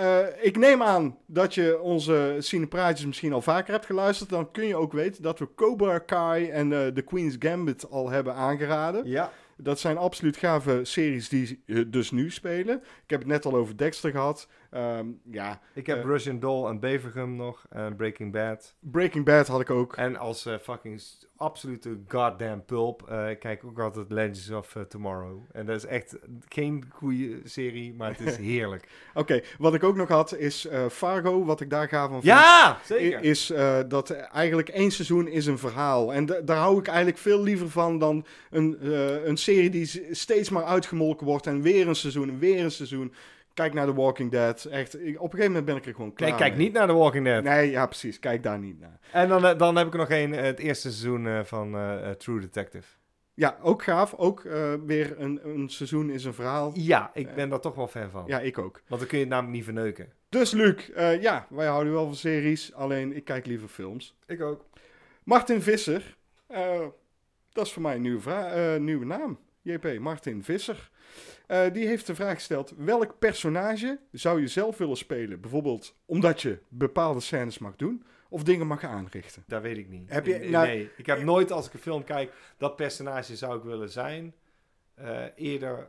[0.00, 4.30] eh, ik neem aan dat je onze cinepraatjes misschien al vaker hebt geluisterd.
[4.30, 8.10] Dan kun je ook weten dat we Cobra Kai en eh The Queen's Gambit al
[8.10, 9.06] hebben aangeraden.
[9.06, 9.32] Ja.
[9.56, 12.76] Dat zijn absoluut gave series die eh, dus nu spelen.
[12.76, 14.48] Ik heb het net al over Dexter gehad.
[14.70, 16.04] Ehm, ja, Ik heb Eh.
[16.04, 17.64] Russian Doll en Bevergum nog.
[17.70, 18.74] En Breaking Bad.
[18.80, 19.96] Breaking Bad had ik ook.
[19.96, 21.02] En als eh, fucking
[21.36, 23.02] absolute goddamn pulp.
[23.38, 25.42] kijk ik ook altijd Legends of Tomorrow.
[25.52, 26.16] En dat is echt
[26.48, 28.88] geen goede serie, maar het is heerlijk.
[29.14, 31.44] Oké, wat ik ook nog had is Fargo.
[31.44, 33.22] Wat ik daar gaaf van ja, zeker.
[33.22, 33.52] Is
[33.88, 36.12] dat eigenlijk één seizoen is een verhaal.
[36.12, 38.78] En da- daar hou ik eigenlijk veel liever van dan een,
[39.28, 41.46] een serie die steeds maar uitgemolken wordt.
[41.46, 43.12] En weer een seizoen en weer een seizoen.
[43.54, 44.64] Kijk naar The Walking Dead.
[44.64, 46.62] Echt, ik- op een gegeven moment ben ik er gewoon klaar Nee, kijk mee.
[46.64, 47.42] niet naar The Walking Dead.
[47.42, 48.18] Nee, ja, precies.
[48.18, 48.98] Kijk daar niet naar.
[49.12, 51.76] En dan, eh, dan heb ik er nog één, eh, het eerste seizoen eh, van
[52.18, 52.86] True Detective.
[53.34, 54.14] Ja, ook gaaf.
[54.14, 54.42] Ook
[54.86, 56.70] weer een, een seizoen is een verhaal.
[56.74, 58.24] Ja, ik ben daar toch wel fan van.
[58.26, 58.82] Ja, ik ook.
[58.88, 60.12] Want dan kun je het namelijk niet verneuken.
[60.28, 60.90] Dus Luc,
[61.20, 62.74] ja, wij houden wel van series.
[62.74, 64.16] Alleen ik kijk liever films.
[64.26, 64.64] Ik ook.
[65.24, 66.16] Martin Visser.
[67.52, 69.38] dat is voor mij een nieuwe, nieuwe naam.
[69.62, 70.90] JP, Martin Visser.
[71.50, 75.40] Eh, die heeft de vraag gesteld: welk personage zou je zelf willen spelen?
[75.40, 79.44] Bijvoorbeeld omdat je bepaalde scènes mag doen of dingen mag aanrichten.
[79.46, 80.10] Dat weet ik niet.
[80.12, 83.36] Heb je- nee, nou- nee, ik heb nooit als ik een film kijk, dat personage
[83.36, 84.34] zou ik willen zijn.
[84.94, 85.86] Eh, eerder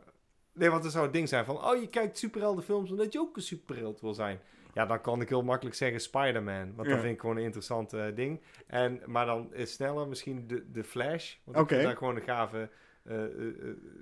[0.54, 1.64] Nee, want er zou het ding zijn van...
[1.64, 4.40] Oh, je kijkt superheldenfilms omdat je ook een superheld wil zijn.
[4.74, 6.74] Ja, dan kan ik heel makkelijk zeggen Spider-Man.
[6.74, 6.94] Want Ja.
[6.94, 8.40] dat vind ik gewoon een interessant eh, ding.
[8.66, 11.34] En, maar dan is sneller misschien de, de Flash.
[11.44, 11.66] Want Oké.
[11.74, 12.68] ik vind dat gewoon een gave...
[13.04, 13.34] eh, eh, eh,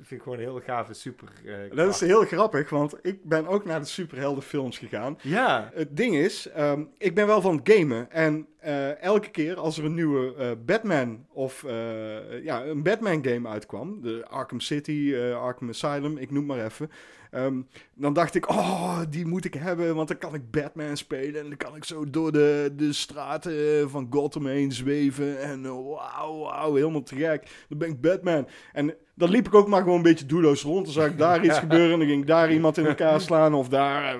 [0.03, 1.29] vind ik gewoon een heel gave super...
[1.75, 5.19] Dat is heel grappig, want ik ben ook naar de superheldenfilms gegaan.
[5.23, 5.71] Ja.
[5.75, 8.11] Het ding is, ehm, ik ben wel van het gamen.
[8.11, 13.25] En eh, elke keer als er een nieuwe eh, Batman of eh, ja, een Batman
[13.25, 16.91] game uitkwam, de Arkham City, Arkham Asylum, ik noem maar even.
[17.31, 17.61] ehm,
[17.95, 21.41] dan dacht ik, oh, die moet ik hebben, want dan kan ik Batman spelen.
[21.41, 25.41] En dan kan ik zo door de, de straten van Gotham heen zweven.
[25.41, 27.51] En wauw, wauw, helemaal te gek.
[27.69, 28.49] Dan ben ik Batman.
[28.73, 30.85] En dan liep ik ook maar gewoon een beetje doelloos rond.
[30.85, 33.55] Dan zag ik daar iets gebeuren en dan ging ik daar iemand in elkaar slaan
[33.55, 34.17] of daar.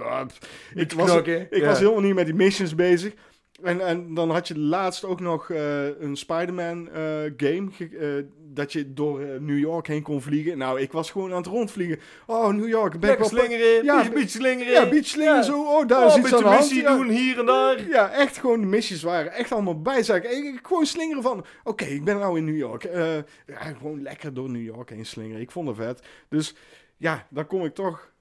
[0.75, 1.17] ik was,
[1.51, 3.15] ik was helemaal niet met die missions bezig.
[3.63, 7.03] En, en dan had je laatst ook nog eh, een Spider-Man eh,
[7.37, 7.69] game.
[7.79, 8.09] eh,
[8.53, 10.59] dat je door New York heen kon vliegen.
[10.59, 11.99] Nou, ik was gewoon aan het rondvliegen.
[12.27, 13.01] Oh, New York.
[13.01, 14.73] Ben ik wel slingeren, Ja, beetje slingeren.
[14.73, 15.43] Ja, beachslingen Ja.
[15.43, 15.63] zo.
[15.63, 16.59] Oh, daar Oh, is een iets aan de hand.
[16.59, 16.97] missie Ja.
[16.97, 17.89] doen hier en daar.
[17.89, 20.37] Ja, echt gewoon de missies waren echt allemaal bijzaken.
[20.37, 22.83] Ik, ik gewoon slingeren van, oké, ik ben nou in New York.
[22.83, 23.25] Ja,
[23.79, 25.41] gewoon lekker door New York heen slingeren.
[25.41, 26.03] Ik vond het vet.
[26.29, 26.55] Dus
[26.97, 28.13] ja, dan kom ik toch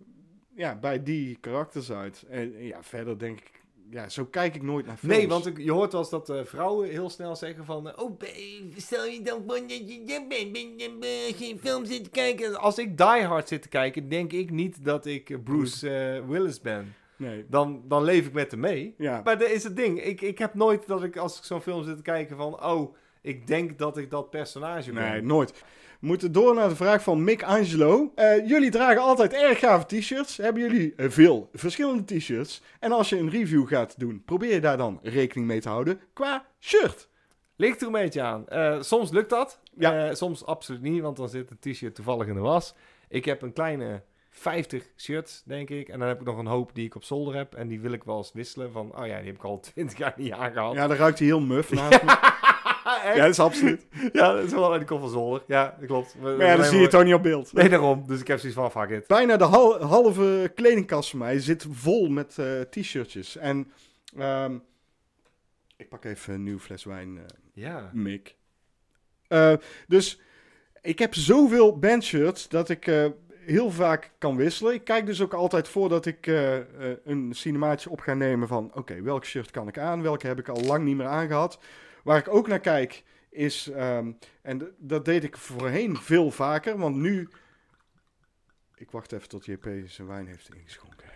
[0.56, 2.24] ja, bij die karakters uit.
[2.30, 3.59] En ja, verder denk ik,
[3.92, 5.16] ja, zo kijk ik nooit naar films.
[5.18, 7.90] Nee, want je hoort wel eens dat eh, vrouwen heel snel zeggen van...
[7.90, 8.20] eh, Oh,
[8.78, 12.60] stel je dan voor dat je je bent, ben je geen film zit te kijken.
[12.60, 16.62] Als ik Die Hard zit te kijken, denk ik niet dat ik Bruce eh, Willis
[16.62, 16.94] ben.
[17.16, 17.46] Nee.
[17.50, 18.94] Dan, dan leef ik met hem mee.
[18.98, 19.22] Ja.
[19.24, 20.04] Maar dat is het ding.
[20.04, 22.64] Ik, ik heb nooit dat ik als ik zo'n film zit te kijken van...
[22.64, 25.12] Oh, ik denk dat ik dat personage ben.
[25.12, 25.64] Nee, nooit.
[26.00, 28.12] We moeten door naar de vraag van Mick Angelo.
[28.16, 30.38] Eh, jullie dragen altijd erg gave t-shirts.
[30.38, 32.62] Hebben jullie eh, veel verschillende t-shirts?
[32.80, 36.02] En als je een review gaat doen, probeer je daar dan rekening mee te houden
[36.14, 37.10] qua shirt.
[37.56, 38.48] Ligt er een beetje aan.
[38.48, 39.60] Eh, soms lukt dat.
[39.78, 40.16] Ja.
[40.16, 42.76] Soms absoluut niet, want dan zit het t-shirt toevallig in de was.
[43.08, 45.90] Ik heb een kleine 50 shirts, denk ik.
[45.90, 47.54] En dan heb ik nog een hoop die ik op zolder heb.
[47.54, 48.72] En die wil ik wel eens wisselen.
[48.72, 50.74] Van, oh ja, die heb ik al 20 jaar niet aangehad.
[50.74, 51.72] Ja, dan ruikt hij heel muf.
[51.74, 52.49] naast me.
[52.96, 53.16] Echt?
[53.16, 53.86] ja, dat is absoluut.
[54.14, 55.44] Ja, dat is wel komt van zolder.
[55.48, 56.16] Ja, dat klopt.
[56.22, 57.54] Maar ja, dan zie je het toch niet op beeld.
[57.54, 58.04] Nee, daarom.
[58.08, 59.08] Dus ik heb zoiets van, fuck it.
[59.08, 63.38] Bijna de hal- halve kledingkast van mij zit vol met eh, t-shirtjes.
[63.38, 63.72] En
[64.18, 64.56] ehm,
[65.78, 67.24] ik pak even een nieuw fles wijn, eh,
[67.54, 67.90] Ja.
[67.94, 68.36] Mick.
[69.28, 69.54] Eh,
[69.88, 70.22] dus
[70.82, 73.12] ik heb zoveel bandshirts dat ik
[73.46, 74.74] heel vaak kan wisselen.
[74.74, 76.28] Ik kijk dus ook altijd voordat ik
[77.04, 78.72] een cinemaatje op ga nemen van...
[78.74, 80.02] Oké, welk shirt kan ik aan?
[80.02, 81.60] Welke heb ik al lang niet meer aangehad?
[82.04, 83.68] Waar ik ook naar kijk is...
[83.70, 87.30] ehm, en dat deed ik voorheen veel vaker, want nu...
[88.76, 91.08] Ik wacht even tot JP zijn wijn heeft ingeschonken.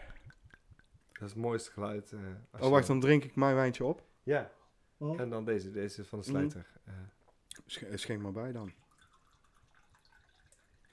[1.14, 2.12] Dat is het mooiste geluid.
[2.12, 2.20] eh,
[2.54, 4.06] Oh, je- wacht, dan drink ik mijn wijntje op.
[4.24, 4.52] Ja.
[5.18, 5.72] En dan deze.
[5.72, 6.66] Deze is van de slijter.
[6.86, 6.94] Eh,
[7.66, 8.72] Sch- Schenk maar bij dan.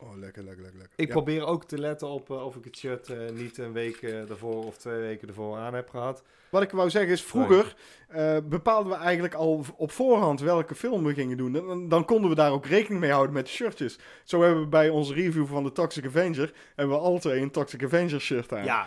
[0.02, 0.78] Oh, lekker, lekker, lekker.
[0.80, 0.98] lekker.
[0.98, 1.12] Ik Ja.
[1.12, 4.30] probeer ook te letten op eh, of ik het shirt eh, niet een week eh,
[4.30, 6.22] ervoor of twee weken ervoor aan heb gehad.
[6.50, 7.74] Wat ik wou zeggen is, vroeger
[8.44, 11.52] bepaalden we eigenlijk al op voorhand welke film we gingen doen.
[11.52, 13.98] Dan, dan konden we daar ook rekening mee houden met de shirtjes.
[14.24, 17.84] Zo hebben we bij onze review van de Toxic Avenger, hebben we twee een Toxic
[17.84, 18.64] Avenger shirt aan.
[18.64, 18.86] Ja.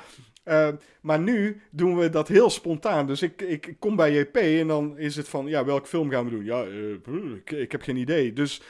[1.01, 3.07] Maar nu doen we dat heel spontaan.
[3.07, 6.09] Dus ik, ik, ik kom bij JP en dan is het van, ja, welke film
[6.09, 6.43] gaan we doen?
[6.45, 6.63] Ja,
[7.43, 8.33] ik, ik heb geen idee.
[8.33, 8.61] Dus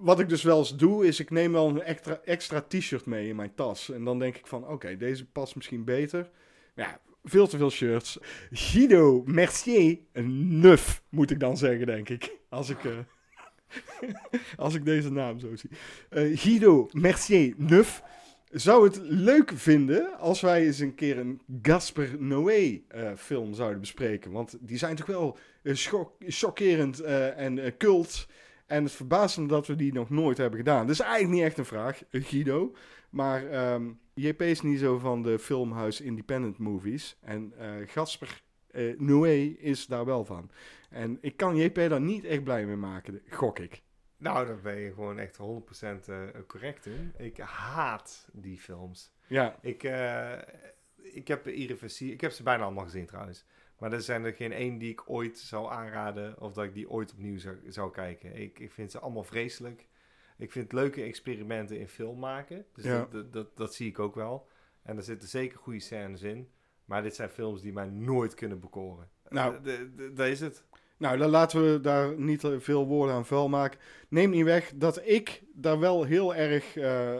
[0.00, 1.82] wat ik dus wel eens doe, is ik neem wel een
[2.24, 3.90] extra, t-shirt mee in mijn tas.
[3.90, 6.30] En dan denk ik van, oké, deze past misschien beter.
[6.74, 8.18] Ja, veel te veel shirts.
[8.50, 12.36] Guido Mercier, een nuf, moet ik dan zeggen, denk ik.
[12.48, 12.98] Als ik, eh,
[14.56, 15.70] als ik deze naam zo zie.
[16.08, 18.02] Eh, Guido Mercier, nuf.
[18.50, 23.80] Zou het leuk vinden als wij eens een keer een Gasper Noé eh, film zouden
[23.80, 24.30] bespreken?
[24.30, 28.26] Want die zijn toch wel schok- chockerend en cult.
[28.70, 30.86] En het verbaast me dat we die nog nooit hebben gedaan.
[30.86, 32.74] Dat is eigenlijk niet echt een vraag, Guido.
[33.10, 37.16] Maar ehm, JP is niet zo van de filmhuis independent movies.
[37.20, 40.50] En eh Gasper eh, Noé is daar wel van.
[40.90, 43.82] En ik kan JP daar niet echt blij mee maken, gok ik.
[44.16, 47.12] Nou, daar ben je gewoon echt 100% eh, correct in.
[47.16, 49.12] Ik haat die films.
[49.26, 50.32] Ja, Ik, eh,
[50.96, 51.46] ik heb.
[51.46, 53.44] Ik heb ze bijna allemaal gezien trouwens.
[53.80, 56.40] Maar er zijn er geen één die ik ooit zou aanraden...
[56.40, 58.36] of dat ik die ooit opnieuw zou, zou kijken.
[58.36, 59.88] Ik, ik vind ze allemaal vreselijk.
[60.38, 62.64] Ik vind leuke experimenten in film maken.
[62.74, 62.98] Dus Ja.
[62.98, 64.48] dat, dat, dat, dat zie ik ook wel.
[64.82, 66.50] En er zitten zeker goede scènes in.
[66.84, 69.08] Maar dit zijn films die mij nooit kunnen bekoren.
[69.28, 69.56] Nou.
[70.14, 70.64] Dat is het.
[70.96, 73.80] Nou, dan laten we daar niet veel woorden aan vuil maken.
[74.08, 77.16] Neem niet weg dat ik daar wel heel erg eh,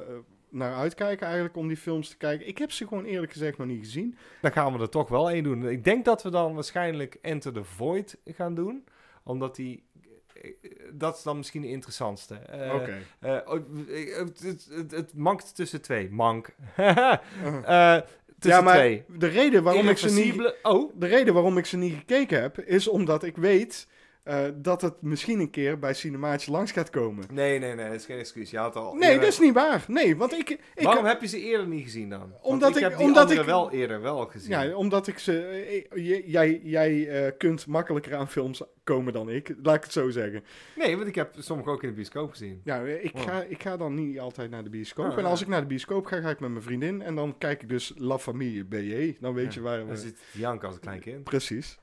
[0.50, 2.48] naar uitkijk eigenlijk om die films te kijken.
[2.48, 4.16] Ik heb ze gewoon eerlijk gezegd nog niet gezien.
[4.40, 5.68] Dan gaan we er toch wel één doen.
[5.68, 8.84] Ik denk dat we dan waarschijnlijk Enter the Void gaan doen.
[9.24, 9.82] Omdat die...
[10.42, 10.50] eh,
[10.92, 12.34] dat is dan misschien de interessantste.
[12.34, 12.98] Eh, Oké.
[13.20, 13.60] eh, oh,
[14.40, 16.10] het, het, mankt tussen twee.
[16.10, 16.54] Mank.
[16.78, 18.00] Uh-huh.
[18.38, 19.04] Tussen Ja, maar twee.
[19.08, 20.54] de reden waarom ik ze niet...
[20.62, 23.86] Oh, De reden waarom ik ze niet gekeken heb, is omdat ik weet
[24.22, 27.24] eh, dat het misschien een keer bij Cinemaatje langs gaat komen.
[27.32, 28.50] nee, nee, nee, dat is geen excuus.
[28.50, 29.84] Je had al Nee, eerder- dat is niet waar.
[29.88, 30.50] Nee, want ik...
[30.74, 32.18] ik Waarom heb je ze eerder niet gezien dan?
[32.20, 34.50] Want Omdat ik, ik- heb die omdat ik- wel eerder wel gezien.
[34.50, 35.40] Ja, omdat ik ze...
[35.92, 39.92] eh, j- jij jij eh, kunt makkelijker aan films komen dan ik, laat ik het
[39.92, 40.44] zo zeggen.
[40.76, 42.60] Nee, want ik heb sommige ook in de bioscoop gezien.
[42.64, 45.10] Ja, ik ga, ik ga dan niet altijd naar de bioscoop.
[45.10, 45.44] Ah, en als ja.
[45.44, 47.02] ik naar de bioscoop ga, ga ik met mijn vriendin.
[47.02, 49.16] En dan kijk ik dus La Famille BJ.
[49.20, 49.96] Dan weet je waar Dan we...
[49.96, 51.24] zit Jank als een klein kind.
[51.24, 51.78] Precies.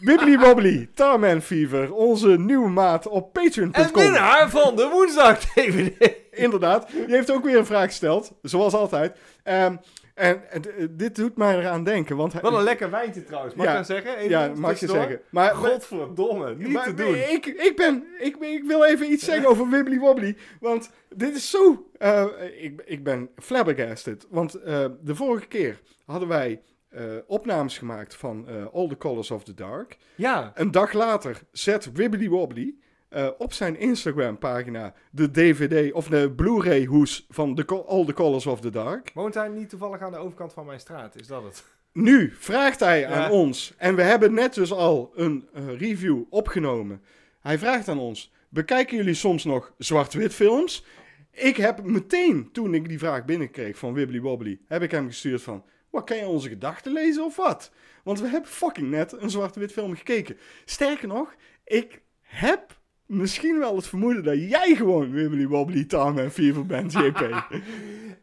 [0.00, 4.02] Wibbly Wobbly, Tarman Fever, onze nieuwe maat op En patreon.com.
[4.02, 6.12] winnaar van de woensdag DVD.
[6.30, 9.16] Inderdaad, die heeft ook weer een vraag gesteld, zoals altijd.
[9.42, 9.76] Ehm,
[10.14, 12.32] en en, eh, dit doet mij eraan denken, want...
[12.32, 13.54] hij- Wat een lekker wijntje trouwens.
[13.54, 13.78] Mag Ja.
[13.78, 14.16] ik zeggen?
[14.16, 15.20] Even Ja, mag je zeggen.
[15.30, 17.14] Maar, Godverdomme, niet maar- te doen.
[17.14, 20.36] Ik, ik, ben, ik, ben- ik wil even iets zeggen over Wibbly Wobbly.
[20.60, 21.86] Want dit is zo...
[21.98, 22.24] eh,
[22.60, 24.26] ik, ik ben flabbergasted.
[24.30, 26.60] Want eh, de vorige keer hadden wij
[26.94, 29.96] eh, opnames gemaakt van eh, All the Colors of the Dark.
[30.14, 32.74] Ja, Een dag later zet Wibbly Wobbly
[33.08, 38.46] eh, op zijn Instagram-pagina de DVD of de Blu-ray hoes van the All the Colors
[38.46, 39.10] of the Dark.
[39.14, 41.16] woont hij niet toevallig aan de overkant van mijn straat?
[41.20, 41.64] Is dat het?
[41.92, 43.08] Nu vraagt hij Ja.
[43.08, 47.02] aan ons, en we hebben net dus al een review opgenomen.
[47.40, 50.84] Hij vraagt aan ons: bekijken jullie soms nog zwart-wit films?
[51.30, 55.42] Ik heb meteen, toen ik die vraag binnenkreeg van Wibbly Wobbly, heb ik hem gestuurd
[55.42, 55.64] van:
[55.94, 57.70] wat kan je onze gedachten lezen of wat?
[58.04, 60.36] Want we hebben fucking net een zwart-wit film gekeken.
[60.64, 61.34] Sterker nog,
[61.64, 66.92] ik heb misschien wel het vermoeden dat jij gewoon Wibbly Wobbly Tom en Fever bent,
[66.92, 67.22] JP.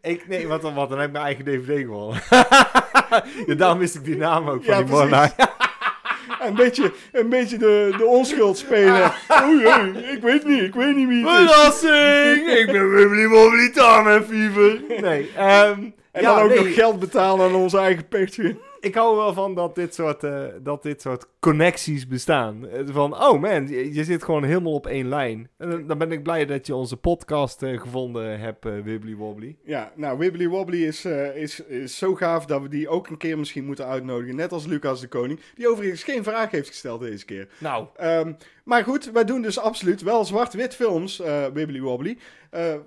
[0.02, 2.22] Ik, nee, wat dan, wat, dan heb ik mijn eigen DVD gewonnen.
[3.48, 5.34] ja, daarom wist ik die naam ook van Ja, die
[6.48, 9.12] een beetje, een beetje de, de onschuld spelen.
[9.44, 11.54] Oei, oei, ik weet niet, ik weet niet wie het is.
[11.54, 12.48] Verrassing!
[12.48, 14.82] ik ben Wibbly Wobbly Tom en Fever.
[15.02, 18.60] Nee, ehm, En ja, dan ook nee, nog geld betalen aan onze eigen Patreon.
[18.80, 22.68] ik hou er wel van dat dit soort, eh, dat dit soort connecties bestaan.
[22.70, 25.50] Eh, Van, oh man, je, je zit gewoon helemaal op één lijn.
[25.58, 29.16] En dan, dan ben ik blij dat je onze podcast eh, gevonden hebt, eh Wibbly
[29.16, 29.56] Wobbly.
[29.64, 33.38] Ja, nou, Wibbly Wobbly is, is, is zo gaaf dat we die ook een keer
[33.38, 34.36] misschien moeten uitnodigen.
[34.36, 37.48] Net als Lucas de Koning, die overigens geen vraag heeft gesteld deze keer.
[37.58, 38.34] Nou, Ehm,
[38.64, 42.18] maar goed, wij doen dus absoluut wel zwart-wit films, eh Wibbly Wobbly.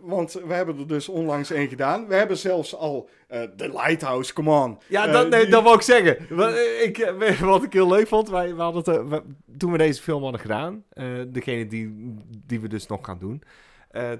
[0.01, 2.07] Want we hebben er dus onlangs één gedaan.
[2.09, 4.79] We hebben zelfs al The Lighthouse, come on.
[4.89, 6.17] Ja, dat, nee, die- dat wou ik zeggen.
[6.31, 9.79] Wat, ik, wat ik heel leuk vond, wij, we hadden het, eh, we- toen we
[9.79, 12.15] deze film hadden gedaan, eh, degene die,
[12.47, 13.43] die we dus nog gaan doen,
[13.91, 14.11] eh,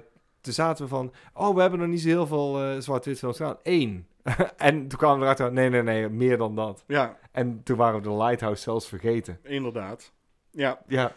[0.41, 3.57] toen zaten we van, oh, we hebben nog niet zo heel veel zwart-wit films gedaan.
[3.63, 4.07] Eén.
[4.57, 6.83] en toen kwamen we eruit, nee, nee, nee, meer dan dat.
[6.87, 9.39] Ja, En toen waren we de Lighthouse zelfs vergeten.
[9.43, 10.11] inderdaad.
[10.51, 11.11] Ja, Ja.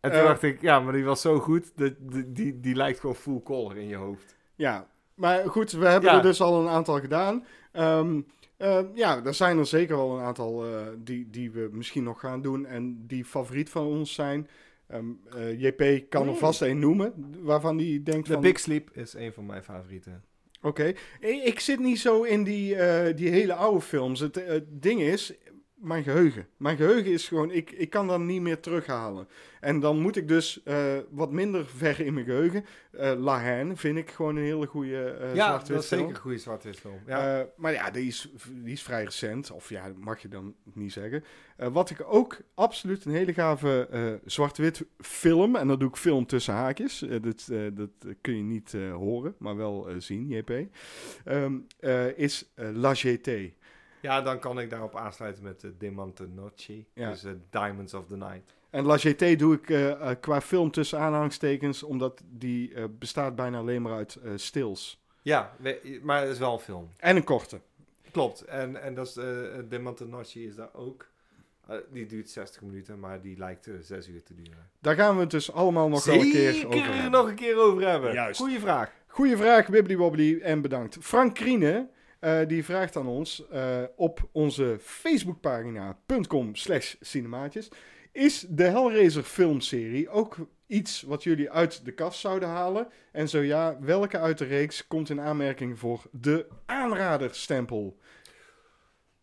[0.00, 3.00] En toen dacht ik, ja, maar die was zo goed, dat, die, die, die lijkt
[3.00, 4.36] gewoon full color in je hoofd.
[4.54, 6.16] Ja, maar goed, we hebben Ja.
[6.16, 7.44] er dus al een aantal gedaan.
[7.72, 8.20] Ehm,
[8.56, 12.20] eh, ja, er zijn er zeker wel een aantal eh, die, die we misschien nog
[12.20, 14.48] gaan doen en die favoriet van ons zijn.
[14.86, 15.04] Ehm,
[15.36, 18.42] eh, JP kan er vast één noemen, waarvan die denkt The van...
[18.42, 20.24] Big Sleep is een van mijn favorieten.
[20.62, 24.20] Oké, ik, ik zit niet zo in die, eh, die hele oude films.
[24.20, 25.32] Het, ding is,
[25.86, 26.46] mijn geheugen.
[26.56, 29.28] Mijn geheugen is gewoon, ik, ik kan dat niet meer terughalen.
[29.60, 32.64] En dan moet ik dus eh, wat minder ver in mijn geheugen.
[32.90, 36.16] Eh La Haine vind ik gewoon een hele goede eh ja, dat is zeker een
[36.16, 37.00] goede zwart-wit film.
[37.06, 37.46] Ja.
[37.56, 39.50] Maar ja, die is, die is vrij recent.
[39.50, 41.24] Of ja, dat mag je dan niet zeggen.
[41.56, 45.56] Wat ik ook absoluut een hele gave zwart-wit film.
[45.56, 47.04] En dat doe ik film tussen haakjes.
[47.22, 50.50] dat, dat kun je niet horen, maar wel zien, JP.
[51.24, 53.30] Ehm, eh, is La GT.
[54.00, 56.84] Ja, dan kan ik daarop aansluiten met de Diamante Noche.
[56.92, 57.10] Ja.
[57.10, 58.54] Dus eh, Diamonds of the Night.
[58.70, 61.82] En La GT doe ik eh, eh, qua film tussen aanhalingstekens.
[61.82, 65.04] Omdat die eh, bestaat bijna alleen maar uit eh, stils.
[65.22, 66.90] Ja, we- maar het is wel een film.
[66.96, 67.60] En een korte.
[68.10, 68.40] Klopt.
[68.44, 69.24] En, en dat is, eh
[69.68, 71.06] Diamante Noche is daar ook.
[71.68, 74.70] Eh, die duurt 60 minuten, maar die lijkt eh 6 uur te duren.
[74.80, 77.10] Daar gaan we het dus allemaal nog wel een keer over hebben.
[77.10, 78.12] nog een keer over hebben.
[78.12, 78.40] Juist.
[78.40, 78.92] Goeie vraag.
[79.06, 80.96] Goeie vraag, Wibbly Wobbly, en bedankt.
[81.00, 81.88] Frank Kriene,
[82.18, 87.68] eh, die vraagt aan ons eh, op onze Facebookpagina.com slash cinemaatjes.
[88.12, 90.36] Is de Hellraiser filmserie ook
[90.66, 92.88] iets wat jullie uit de kast zouden halen?
[93.12, 97.98] En zo ja, welke uit de reeks komt in aanmerking voor de aanraderstempel?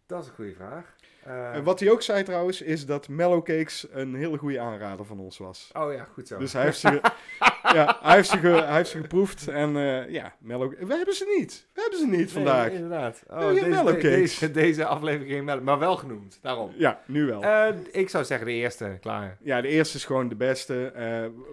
[0.06, 0.93] Dat is een goede vraag.
[1.26, 5.06] Eh, En wat hij ook zei trouwens, is dat Mellow Cakes een hele goede aanrader
[5.06, 5.70] van ons was.
[5.74, 6.38] Oh ja, goed zo.
[6.38, 7.02] Dus hij heeft ze,
[7.74, 9.48] ja, hij heeft ze, ge- hij heeft ze geproefd.
[9.48, 10.74] En eh, ja, Mellow...
[10.80, 11.68] We hebben ze niet.
[11.74, 12.72] We hebben ze niet Nee, vandaag.
[12.72, 13.24] inderdaad.
[13.30, 14.02] Oh, deze, mellow cakes?
[14.40, 16.40] deze, deze aflevering mellow, maar wel genoemd.
[16.42, 16.72] Daarom.
[16.78, 17.44] Ja, nu wel.
[17.44, 19.38] Eh, ik zou zeggen de eerste, klaar.
[19.42, 20.92] ja, de eerste is gewoon de beste.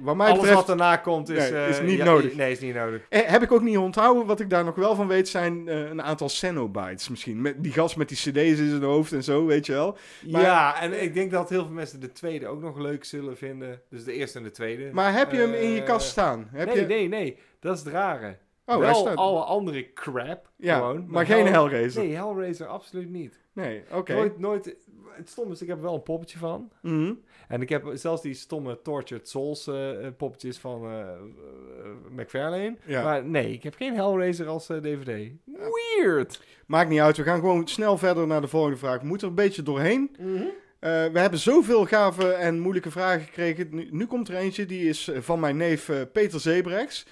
[0.00, 1.50] Wat mij Alles betreft wat daarna komt is...
[1.50, 2.34] Nee, is niet ja, nodig.
[2.34, 3.00] Nee, is niet nodig.
[3.08, 4.26] eh, heb ik ook niet onthouden.
[4.26, 7.40] Wat ik daar nog wel van weet zijn een aantal Cenobites misschien.
[7.40, 9.96] Met, die gast met die cd's in zijn hoofd en zo, weet je wel.
[10.28, 13.36] Maar- ja, en ik denk dat heel veel mensen de tweede ook nog leuk zullen
[13.36, 13.80] vinden.
[13.88, 14.88] Dus de eerste en de tweede.
[14.92, 16.48] Maar heb je hem in je Eh, kast staan?
[16.52, 16.86] Heb nee, je...
[16.86, 17.38] nee, nee.
[17.60, 18.36] Dat is het rare.
[18.70, 19.16] Oh, Wel staat...
[19.16, 21.04] alle andere crap, ja, gewoon.
[21.08, 22.02] maar geen Hell- Hellraiser.
[22.02, 23.40] Nee, Hellraiser absoluut niet.
[23.52, 24.14] Nee, oké.
[24.14, 24.76] Nooit, nooit...
[25.10, 26.70] Het stom is, ik heb er wel een poppetje van.
[26.82, 27.12] Mhm.
[27.48, 31.08] En ik heb zelfs die stomme Tortured Souls eh, eh, poppetjes van eh,
[32.16, 32.76] McFarlane.
[32.86, 33.02] Ja.
[33.02, 35.30] Maar nee, ik heb geen Hellraiser als DVD.
[35.44, 36.42] Weird.
[36.66, 39.00] Maakt niet uit, we gaan gewoon snel verder naar de volgende vraag.
[39.00, 40.16] We moeten er een beetje doorheen.
[40.18, 43.68] Eh, we hebben zoveel gave en moeilijke vragen gekregen.
[43.70, 47.06] Nu, nu komt er eentje, die is van mijn neef Peter Zebrechts.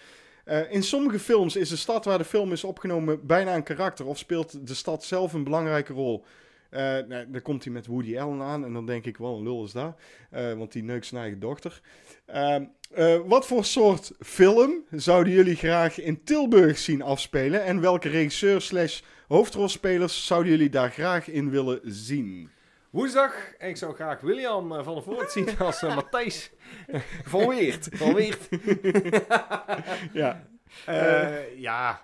[0.48, 4.06] Eh, in sommige films is de stad waar de film is opgenomen bijna een karakter
[4.06, 6.24] of speelt de stad zelf een belangrijke rol.
[6.70, 9.64] Nou, dan komt hij met Woody Allen aan en dan denk ik, wel een lul
[9.64, 9.96] is dat,
[10.30, 11.80] Eh, want die neukt zijn eigen dochter.
[12.26, 18.08] Ehm, eh, wat voor soort film zouden jullie graag in Tilburg zien afspelen en welke
[18.08, 22.50] regisseur slash hoofdrolspelers zouden jullie daar graag in willen zien?
[22.90, 23.52] Woensdag.
[23.58, 26.50] En ik zou graag William eh, van der Voort zien als eh, Matthijs.
[27.32, 27.88] van Weert.
[27.92, 28.48] Van Weert.
[30.12, 30.46] Ja,
[30.86, 32.02] Eh, ja,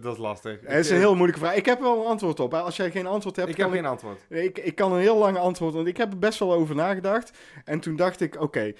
[0.00, 0.60] dat is lastig.
[0.62, 1.54] Het is een heel moeilijke vraag.
[1.54, 2.54] Ik heb er wel een antwoord op.
[2.54, 4.20] Als jij geen antwoord hebt, Ik heb ik, geen antwoord.
[4.28, 5.74] ik, ik kan een heel lang antwoord.
[5.74, 7.38] Want ik heb er best wel over nagedacht.
[7.64, 8.72] En toen dacht ik, oké,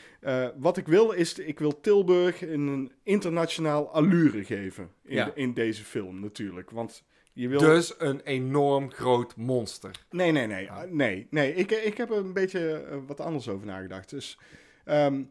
[0.57, 4.91] wat ik wil is, ik wil Tilburg een internationaal allure geven.
[5.05, 5.31] In, Ja.
[5.35, 6.71] in deze film natuurlijk.
[6.71, 7.05] Want
[7.37, 7.59] je wil...
[7.61, 9.91] Dus een enorm groot monster.
[10.11, 10.71] Nee, nee, nee.
[10.71, 11.55] ah, Nee, nee.
[11.55, 14.11] Ik, ik heb er een beetje eh, wat anders over nagedacht.
[14.11, 14.39] Dus
[14.85, 15.23] ehm,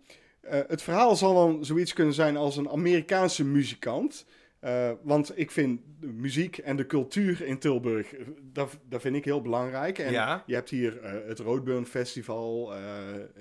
[0.41, 4.25] eh, het verhaal zal dan zoiets kunnen zijn als een Amerikaanse muzikant.
[4.59, 9.15] Eh, want ik vind de muziek en de cultuur in Tilburg, eh, dat, dat vind
[9.15, 9.99] ik heel belangrijk.
[9.99, 10.43] En Ja.
[10.45, 12.79] je hebt hier eh, het Roadburn Festival, eh,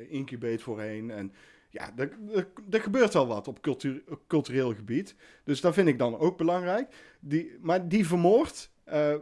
[0.09, 1.11] Incubate voorheen.
[1.11, 1.33] En
[1.75, 5.15] ja, er, er, er gebeurt wel wat op cultuur, cultureel gebied.
[5.45, 6.95] Dus dat vind ik dan ook belangrijk.
[7.21, 9.15] Die, maar die vermoordt eh,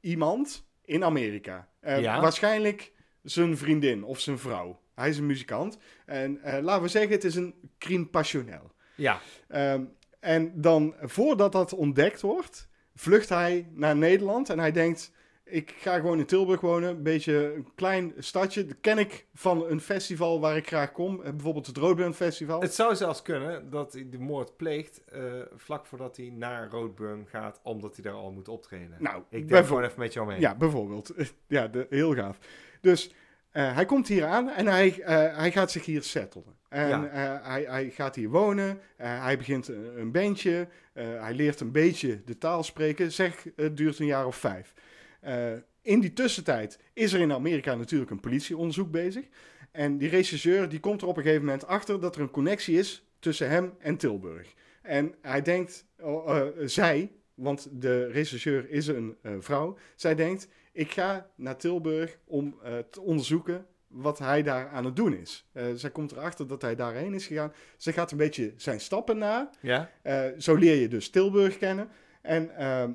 [0.00, 1.68] iemand in Amerika.
[1.80, 2.20] Eh, Ja.
[2.20, 2.92] Waarschijnlijk
[3.22, 4.80] zijn vriendin of zijn vrouw.
[4.94, 5.78] Hij is een muzikant.
[6.06, 8.72] En eh, laten we zeggen, het is een crime passionnel.
[8.94, 9.20] Ja.
[9.48, 9.84] Ehm,
[10.20, 14.50] en dan, voordat dat ontdekt wordt, vlucht hij naar Nederland.
[14.50, 15.12] En hij denkt,
[15.48, 16.88] ik ga gewoon in Tilburg wonen.
[16.90, 18.64] Een beetje een klein stadje.
[18.66, 21.22] Dat ken ik van een festival waar ik graag kom.
[21.22, 22.60] Eh, Bijvoorbeeld het Roadburn Festival.
[22.60, 25.22] Het zou zelfs kunnen dat hij de moord pleegt eh,
[25.56, 28.96] vlak voordat hij naar Roadburn gaat, omdat hij daar al moet optreden.
[28.98, 30.40] nou, ik denk gewoon even met jou mee.
[30.40, 31.12] Ja, bijvoorbeeld.
[31.46, 32.38] Ja, de, heel gaaf.
[32.80, 33.14] Dus
[33.50, 34.94] eh, hij komt hier aan en hij,
[35.34, 36.56] hij gaat zich hier settelen.
[36.68, 37.40] En Ja.
[37.42, 38.80] hij, hij gaat hier wonen.
[38.96, 40.68] Hij begint een, een bandje.
[40.92, 43.12] Hij leert een beetje de taal spreken.
[43.12, 44.74] Zeg, het duurt een jaar of vijf.
[45.20, 45.52] Eh,
[45.82, 49.24] in die tussentijd is er in Amerika natuurlijk een politieonderzoek bezig.
[49.70, 52.78] En die regisseur die komt er op een gegeven moment achter dat er een connectie
[52.78, 54.54] is tussen hem en Tilburg.
[54.82, 60.48] En hij denkt, oh, eh, zij, want de regisseur is een eh, vrouw, zij denkt,
[60.72, 62.58] ik ga naar Tilburg om
[62.90, 65.48] te onderzoeken wat hij daar aan het doen is.
[65.74, 67.52] Zij komt erachter dat hij daarheen is gegaan.
[67.76, 69.50] Ze gaat een beetje zijn stappen na.
[69.60, 69.90] Ja?
[70.38, 71.88] Zo leer je dus Tilburg kennen.
[72.22, 72.90] En ehm,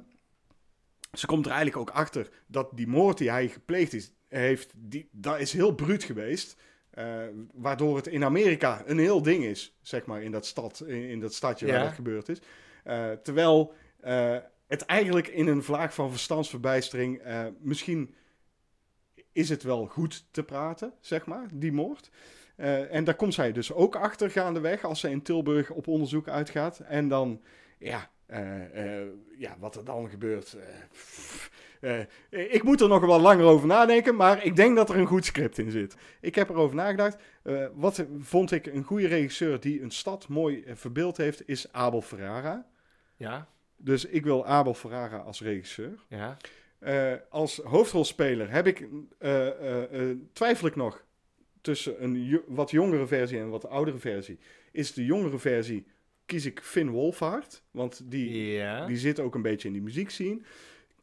[1.14, 5.10] ze komt er eigenlijk ook achter dat die moord die hij gepleegd is, heeft, die,
[5.12, 6.58] dat is heel bruut geweest.
[6.90, 11.10] Eh, waardoor het in Amerika een heel ding is, zeg maar, in dat, stad, in,
[11.10, 12.42] in dat stadje waar dat gebeurd is.
[12.84, 14.38] Eh, terwijl eh,
[14.68, 17.22] het eigenlijk in een vlaag van verstandsverbijstering,
[17.60, 18.16] misschien
[19.32, 22.10] is het wel goed te praten, zeg maar, die moord.
[22.56, 26.80] En daar komt zij dus ook achter gaandeweg als ze in Tilburg op onderzoek uitgaat.
[26.80, 27.42] En dan,
[27.80, 28.12] ja,
[29.38, 30.54] ja wat er dan gebeurt.
[30.54, 34.90] eh, pff, eh, ik moet er nog wel langer over nadenken, maar ik denk dat
[34.90, 35.96] er een goed script in zit.
[36.22, 37.18] Ik heb erover nagedacht.
[37.44, 41.72] Eh, wat vond ik een goede regisseur die een stad mooi eh, verbeeld heeft, is
[41.72, 42.68] Abel Ferrara.
[43.16, 43.48] Ja?
[43.78, 46.00] Dus ik wil Abel Ferrara als regisseur.
[46.08, 46.38] Ja?
[46.80, 48.88] Eh, als hoofdrolspeler heb ik,
[49.20, 51.04] eh, eh, eh, twijfel ik nog
[51.62, 54.40] tussen een jo- wat jongere versie en een wat oudere versie.
[54.72, 55.86] Is de jongere versie,
[56.26, 58.86] kies ik Finn Wolfhard, want die, Ja?
[58.86, 60.42] die zit ook een beetje in die muziekscene.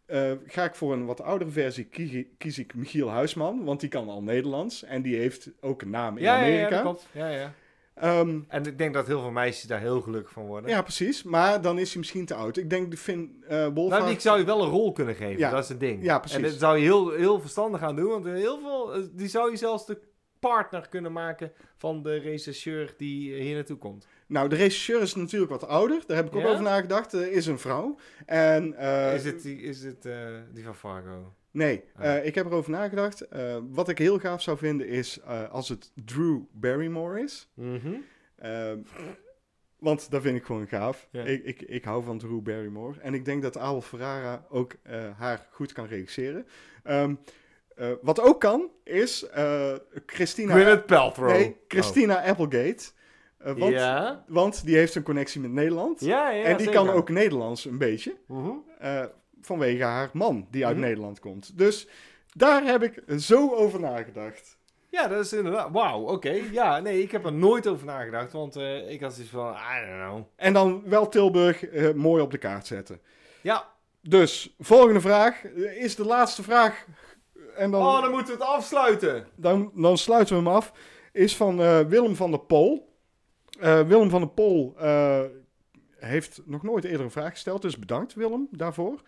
[0.07, 3.89] Eh ga ik voor een wat oudere versie, kies, kies ik Michiel Huisman, want die
[3.89, 6.71] kan al Nederlands en die heeft ook een naam in Ja, ja, ja, Amerika.
[6.71, 7.09] dat klopt.
[7.12, 7.55] Ja, ja.
[7.95, 10.71] Ehm, En ik denk dat heel veel meisjes daar heel gelukkig van worden.
[10.71, 11.23] ja, precies.
[11.23, 12.57] Maar dan is hij misschien te oud.
[12.57, 14.03] Ik denk de Finn eh Wolfhard...
[14.03, 15.51] Nou, die zou je wel een rol kunnen geven, Ja.
[15.51, 16.05] dat is het ding.
[16.05, 16.37] Ja, precies.
[16.37, 19.51] En dat zou je heel, heel verstandig gaan doen, want heel veel, eh, die zou
[19.51, 19.99] je zelfs de
[20.39, 24.07] partner kunnen maken van de rechercheur die hier naartoe komt.
[24.31, 26.03] Nou, de regisseur is natuurlijk wat ouder.
[26.07, 27.12] Daar heb ik ook over nagedacht.
[27.12, 27.97] Er is een vrouw.
[28.26, 31.35] En, eh, is het, die, is het eh, die van Fargo?
[31.51, 32.16] Nee, Ah.
[32.16, 33.20] eh, ik heb erover nagedacht.
[33.20, 37.51] Eh, wat ik heel gaaf zou vinden is eh, als het Drew Barrymore is.
[37.55, 37.93] Mhm.
[38.37, 38.78] Ehm,
[39.78, 41.09] want dat vind ik gewoon gaaf.
[41.11, 41.22] Ja.
[41.24, 43.01] Ik, ik, ik hou van Drew Barrymore.
[43.01, 46.47] En ik denk dat Abel Ferrara ook eh, haar goed kan regisseren.
[46.83, 47.14] Ehm,
[47.76, 49.74] eh, wat ook kan, is eh,
[50.07, 50.53] Christina...
[50.55, 51.28] Gwyneth Paltrow.
[51.31, 52.91] Nee, Christina Applegate.
[53.41, 54.24] Eh, want, Ja?
[54.28, 56.01] want die heeft een connectie met Nederland.
[56.01, 56.84] Ja, ja, en die zeker.
[56.84, 58.16] kan ook Nederlands een beetje.
[58.26, 58.51] Mhm.
[58.78, 59.05] eh,
[59.41, 60.84] vanwege haar man die uit Mhm.
[60.84, 61.59] Nederland komt.
[61.59, 61.88] Dus
[62.34, 64.59] daar heb ik zo over nagedacht.
[64.88, 65.68] Ja, dat is inderdaad...
[65.72, 66.41] Wauw, oké.
[66.53, 69.86] Ja, nee, ik heb er nooit over nagedacht, want eh, ik had zoiets van, I
[69.86, 70.22] don't know.
[70.36, 71.64] En dan wel Tilburg
[71.95, 73.01] mooi op de kaart zetten.
[73.43, 73.68] Ja,
[74.03, 75.43] Dus, volgende vraag.
[75.78, 76.84] Is de laatste vraag.
[77.57, 79.26] En dan, oh, dan moeten we het afsluiten.
[79.36, 80.72] dan, dan sluiten we hem af.
[81.12, 81.57] Is van
[81.88, 82.89] Willem van der Pol.
[83.61, 85.21] Eh, Willem van der Pol eh,
[85.99, 87.63] heeft nog nooit eerder een vraag gesteld.
[87.63, 89.01] Dus bedankt Willem daarvoor.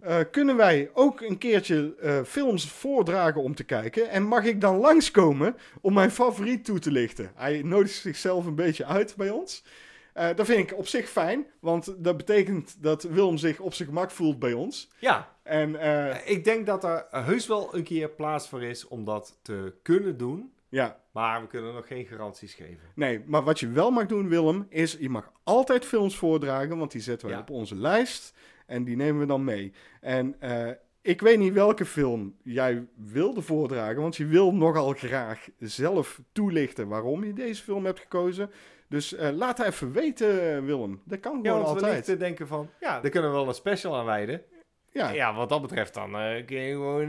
[0.00, 1.94] Eh, kunnen wij ook een keertje
[2.26, 4.10] films voordragen om te kijken?
[4.10, 7.32] En mag ik dan langskomen om mijn favoriet toe te lichten?
[7.34, 9.64] Hij nodigt zichzelf een beetje uit bij ons.
[10.36, 14.10] Dat vind ik op zich fijn, want dat betekent dat Willem zich op zijn gemak
[14.10, 14.88] voelt bij ons.
[14.98, 15.70] Ja, En
[16.28, 20.16] ik denk dat er heus wel een keer plaats voor is om dat te kunnen
[20.16, 20.52] doen.
[20.68, 22.78] Ja, Maar we kunnen nog geen garanties geven.
[22.94, 26.90] Nee, maar wat je wel mag doen, Willem, is je mag altijd films voordragen, want
[26.92, 27.42] die zetten wij Ja.
[27.42, 28.36] op onze lijst
[28.66, 29.72] en die nemen we dan mee.
[30.00, 30.68] En eh,
[31.02, 36.88] ik weet niet welke film jij wilde voordragen, want je wil nogal graag zelf toelichten
[36.88, 38.50] waarom je deze film hebt gekozen.
[38.88, 41.00] Dus eh, laat het even weten, Willem.
[41.04, 42.04] Dat kan Ja, gewoon want we altijd.
[42.04, 44.42] te denken van, ja, daar kunnen we wel een special aan wijden.
[44.92, 47.08] Ja, Ja, wat dat betreft dan eh, kun je gewoon,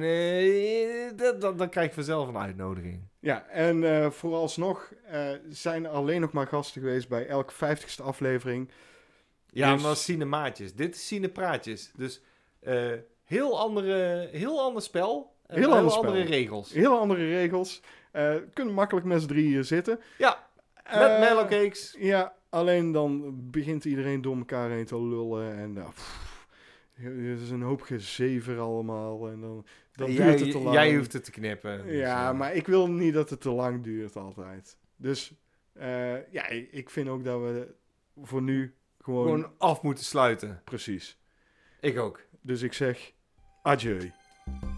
[1.18, 3.00] dat, dat, dan krijg je vanzelf een uitnodiging.
[3.28, 8.04] Ja, en eh, vooralsnog eh, zijn er alleen nog maar gasten geweest bij elke vijftigste
[8.04, 8.70] aflevering.
[9.50, 10.74] Ja, Dus- maar cinemaaatjes.
[10.74, 11.92] Dit is cinepraatjes.
[11.96, 12.22] Dus
[12.60, 12.92] eh,
[13.24, 15.36] heel, andere, heel ander spel.
[15.48, 16.06] Heel ander spel.
[16.06, 16.74] andere regels.
[16.74, 17.82] Heel andere regels.
[18.54, 20.00] Kunnen makkelijk met z'n drieën zitten.
[20.18, 20.48] Ja,
[20.84, 21.96] met mellowcakes.
[22.00, 25.58] Ja, alleen dan begint iedereen door elkaar heen te lullen.
[25.58, 25.90] En nou,
[26.94, 29.28] het is een hoop gezever allemaal.
[29.28, 29.66] En dan,
[29.98, 30.76] dan jij, duurt het te lang.
[30.76, 31.86] jij hoeft het te knippen.
[31.86, 34.78] dus, ja, eh, maar ik wil niet dat het te lang duurt altijd.
[34.96, 35.34] Dus
[35.74, 37.76] eh, ja, ik ik vind ook dat we
[38.22, 39.26] voor nu gewoon...
[39.26, 40.62] Gewoon af moeten sluiten.
[40.64, 41.18] Precies.
[41.82, 42.22] Ik ook.
[42.42, 43.14] Dus ik zeg
[43.62, 44.12] adieu.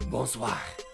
[0.09, 0.87] Bonsoir.